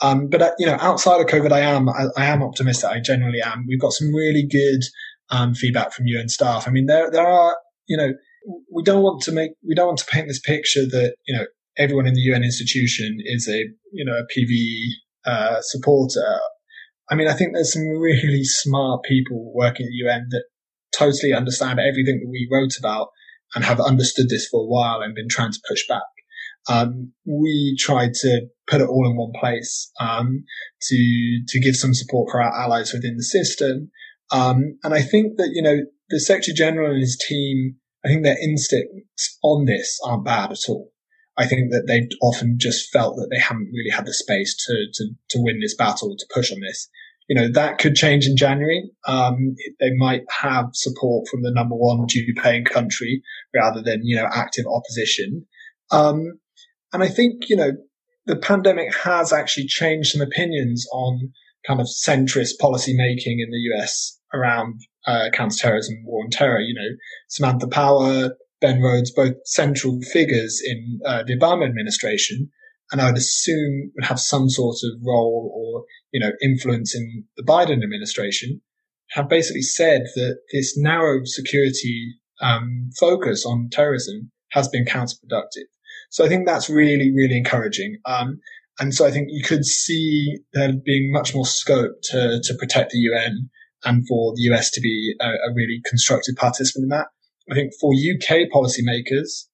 [0.00, 2.88] Um, but, uh, you know, outside of COVID, I am, I, I, am optimistic.
[2.88, 3.66] I generally am.
[3.68, 4.82] We've got some really good,
[5.30, 6.68] um, feedback from UN staff.
[6.68, 7.56] I mean, there, there are,
[7.88, 8.12] you know,
[8.72, 11.46] we don't want to make, we don't want to paint this picture that, you know,
[11.76, 14.92] everyone in the UN institution is a, you know, a PV,
[15.26, 16.38] uh, supporter.
[17.10, 20.44] I mean, I think there's some really smart people working at the UN that
[20.96, 23.08] totally understand everything that we wrote about
[23.54, 26.02] and have understood this for a while and been trying to push back.
[26.68, 30.44] Um, we tried to put it all in one place um,
[30.82, 33.90] to to give some support for our allies within the system.
[34.30, 35.78] Um, and I think that you know
[36.10, 40.68] the Secretary General and his team, I think their instincts on this aren't bad at
[40.68, 40.92] all.
[41.36, 44.86] I think that they've often just felt that they haven't really had the space to
[44.94, 46.88] to to win this battle to push on this.
[47.28, 48.90] You know that could change in January.
[49.06, 53.22] Um, they might have support from the number one due paying country
[53.54, 55.46] rather than you know active opposition.
[55.90, 56.40] Um,
[56.92, 57.72] and I think, you know,
[58.28, 61.32] the pandemic has actually changed some opinions on
[61.66, 66.60] kind of centrist policy making in the US around uh, counterterrorism, war on terror.
[66.60, 66.96] You know,
[67.28, 72.50] Samantha Power, Ben Rhodes, both central figures in uh, the Obama administration,
[72.92, 77.24] and I would assume would have some sort of role or you know influence in
[77.38, 78.60] the Biden administration,
[79.12, 85.68] have basically said that this narrow security um, focus on terrorism has been counterproductive.
[86.10, 87.98] So I think that's really, really encouraging.
[88.06, 88.40] Um,
[88.80, 92.92] and so I think you could see there being much more scope to, to protect
[92.92, 93.50] the UN
[93.84, 97.06] and for the US to be a, a really constructive participant in that.
[97.50, 99.46] I think for UK policymakers,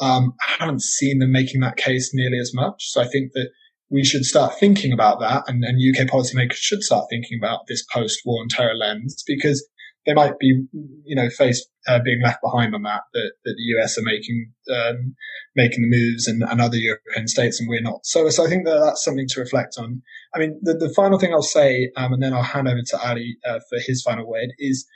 [0.00, 2.90] um, I haven't seen them making that case nearly as much.
[2.90, 3.50] So I think that
[3.90, 7.84] we should start thinking about that and, and UK policymakers should start thinking about this
[7.92, 9.66] post-war on terror lens because
[10.06, 10.64] they might be,
[11.04, 14.52] you know, face uh, being left behind on that, that, that the US are making,
[14.70, 15.14] um,
[15.54, 18.00] making the moves and, and, other European states and we're not.
[18.04, 20.02] So, so I think that that's something to reflect on.
[20.34, 23.08] I mean, the, the final thing I'll say, um, and then I'll hand over to
[23.08, 24.86] Ali, uh, for his final word is,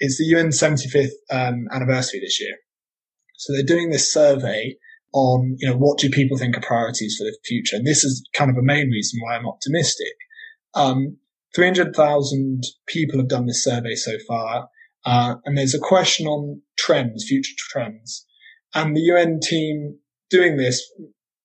[0.00, 2.54] is the UN 75th, um, anniversary this year.
[3.36, 4.76] So they're doing this survey
[5.12, 7.76] on, you know, what do people think are priorities for the future?
[7.76, 10.14] And this is kind of a main reason why I'm optimistic.
[10.74, 11.18] Um,
[11.54, 14.68] 300,000 people have done this survey so far.
[15.04, 18.26] Uh, and there's a question on trends, future trends.
[18.74, 19.98] And the UN team
[20.30, 20.82] doing this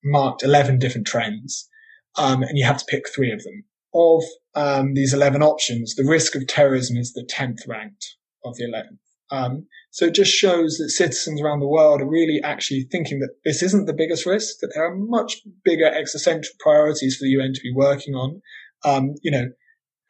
[0.03, 1.69] marked 11 different trends.
[2.17, 3.63] Um, and you have to pick three of them.
[3.93, 4.23] Of
[4.55, 8.97] um, these 11 options, the risk of terrorism is the 10th ranked of the 11th.
[9.31, 13.35] Um, so it just shows that citizens around the world are really actually thinking that
[13.45, 17.53] this isn't the biggest risk, that there are much bigger existential priorities for the UN
[17.53, 18.41] to be working on.
[18.83, 19.45] Um, you know,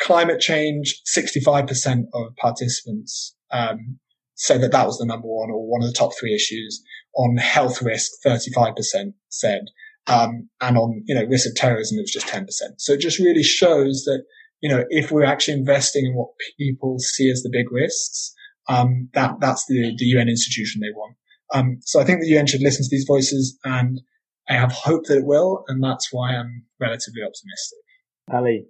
[0.04, 4.00] climate change, 65% of participants um,
[4.36, 6.84] said that that was the number one or one of the top three issues.
[7.16, 9.66] On health risk, 35% said,
[10.08, 12.48] um, and on you know risk of terrorism, it was just 10%.
[12.78, 14.24] So it just really shows that
[14.62, 18.34] you know if we're actually investing in what people see as the big risks,
[18.68, 21.16] um, that that's the the UN institution they want.
[21.54, 24.02] Um, so I think the UN should listen to these voices, and
[24.50, 27.80] I have hope that it will, and that's why I'm relatively optimistic.
[28.32, 28.66] Ali,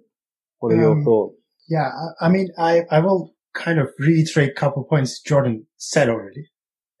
[0.64, 1.36] what are your um, thoughts?
[1.68, 1.90] Yeah,
[2.20, 6.48] I, I, mean, I, I will kind of reiterate a couple points Jordan said already.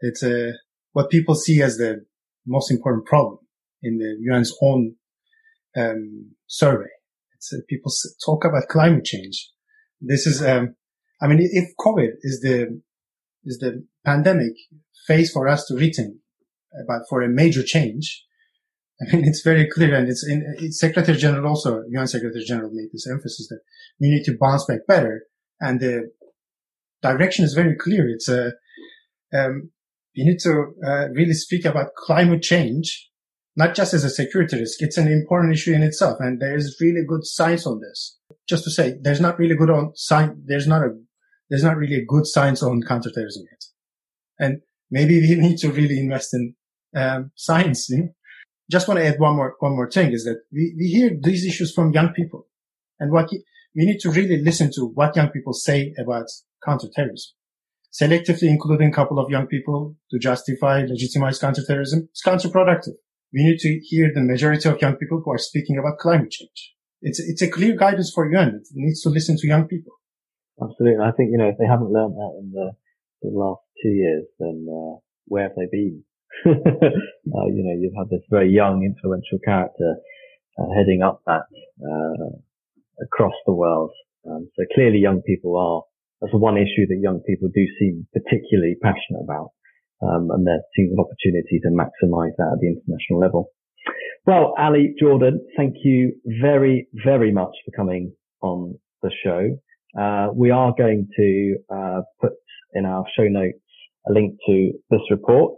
[0.00, 0.52] It's uh,
[0.92, 2.04] what people see as the
[2.46, 3.38] most important problem
[3.82, 4.96] in the UN's own
[5.76, 6.90] um, survey.
[7.36, 7.90] It's uh, people
[8.24, 9.50] talk about climate change.
[10.00, 10.74] This is, um,
[11.22, 12.82] I mean, if COVID is the
[13.46, 14.52] is the pandemic
[15.06, 16.16] phase for us to rethink
[16.84, 18.24] about for a major change,
[19.00, 22.70] I mean, it's very clear, and it's in it's Secretary General also, UN Secretary General
[22.72, 23.60] made this emphasis that
[24.00, 25.24] we need to bounce back better,
[25.60, 26.10] and the
[27.02, 28.08] direction is very clear.
[28.08, 28.52] It's a
[29.34, 29.70] um,
[30.12, 33.10] you need to uh, really speak about climate change,
[33.56, 34.80] not just as a security risk.
[34.80, 38.16] It's an important issue in itself, and there is really good science on this.
[38.48, 40.38] Just to say, there's not really good on science.
[40.46, 40.90] There's not a
[41.50, 43.64] there's not really good science on counterterrorism yet,
[44.38, 46.54] and maybe we need to really invest in
[46.96, 47.88] um, science.
[47.90, 48.08] You know?
[48.70, 51.44] Just want to add one more, one more thing is that we, we hear these
[51.44, 52.46] issues from young people
[52.98, 56.26] and what we need to really listen to what young people say about
[56.64, 57.32] counterterrorism.
[57.92, 62.94] Selectively including a couple of young people to justify, legitimize counterterrorism is counterproductive.
[63.32, 66.74] We need to hear the majority of young people who are speaking about climate change.
[67.02, 68.60] It's, it's a clear guidance for UN.
[68.62, 69.92] It needs to listen to young people.
[70.62, 71.04] Absolutely.
[71.04, 72.72] I think, you know, if they haven't learned that in the,
[73.22, 76.04] the last two years, then, uh, where have they been?
[76.46, 79.96] uh, you know, you've had this very young, influential character
[80.58, 81.46] uh, heading up that
[81.82, 82.36] uh,
[83.02, 83.90] across the world.
[84.26, 85.82] Um, so clearly, young people are
[86.20, 89.50] that's one issue that young people do seem particularly passionate about,
[90.00, 93.50] um, and there seems an opportunity to maximise that at the international level.
[94.26, 99.58] Well, Ali Jordan, thank you very, very much for coming on the show.
[99.98, 102.32] Uh, we are going to uh, put
[102.72, 103.58] in our show notes
[104.08, 105.54] a link to this report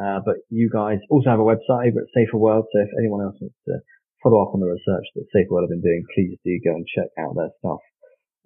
[0.00, 2.66] uh, but you guys also have a website over at Saferworld.
[2.72, 3.78] So if anyone else wants to
[4.22, 7.10] follow up on the research that Saferworld have been doing, please do go and check
[7.18, 7.80] out their stuff.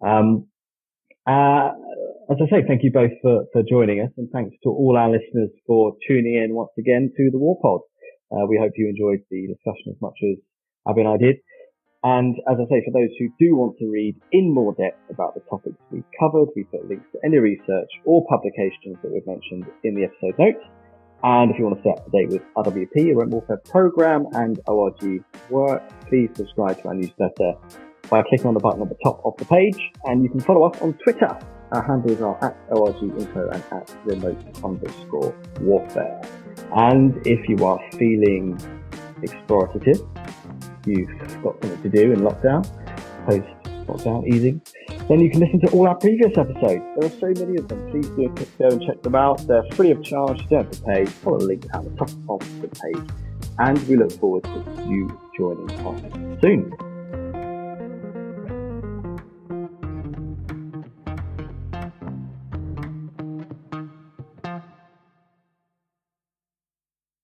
[0.04, 0.48] Um,
[1.28, 1.76] Uh,
[2.32, 5.10] as I say, thank you both for, for joining us and thanks to all our
[5.12, 7.80] listeners for tuning in once again to the War Pod.
[8.32, 10.40] Uh, we hope you enjoyed the discussion as much as
[10.88, 11.36] Abby and I did.
[12.02, 15.34] And as I say, for those who do want to read in more depth about
[15.34, 19.68] the topics we covered, we put links to any research or publications that we've mentioned
[19.84, 20.64] in the episode notes.
[21.22, 24.60] And if you want to stay up to date with RWP, Remote Warfare Program and
[24.68, 27.54] ORG work, please subscribe to our newsletter
[28.08, 29.90] by clicking on the button at the top of the page.
[30.04, 31.36] And you can follow us on Twitter.
[31.72, 36.22] Our handles are at ORG Info and at remote underscore warfare.
[36.74, 38.56] And if you are feeling
[39.22, 40.06] explorative,
[40.86, 42.64] you've got something to do in lockdown,
[43.26, 43.48] post
[43.88, 44.60] lockdown easing,
[45.08, 46.82] then you can listen to all our previous episodes.
[46.96, 47.90] There are so many of them.
[47.90, 48.28] Please do
[48.58, 49.46] go and check them out.
[49.46, 50.40] They're free of charge.
[50.42, 51.06] You don't have to pay.
[51.06, 53.10] Follow the link at the top of the page.
[53.58, 56.87] And we look forward to you joining us soon.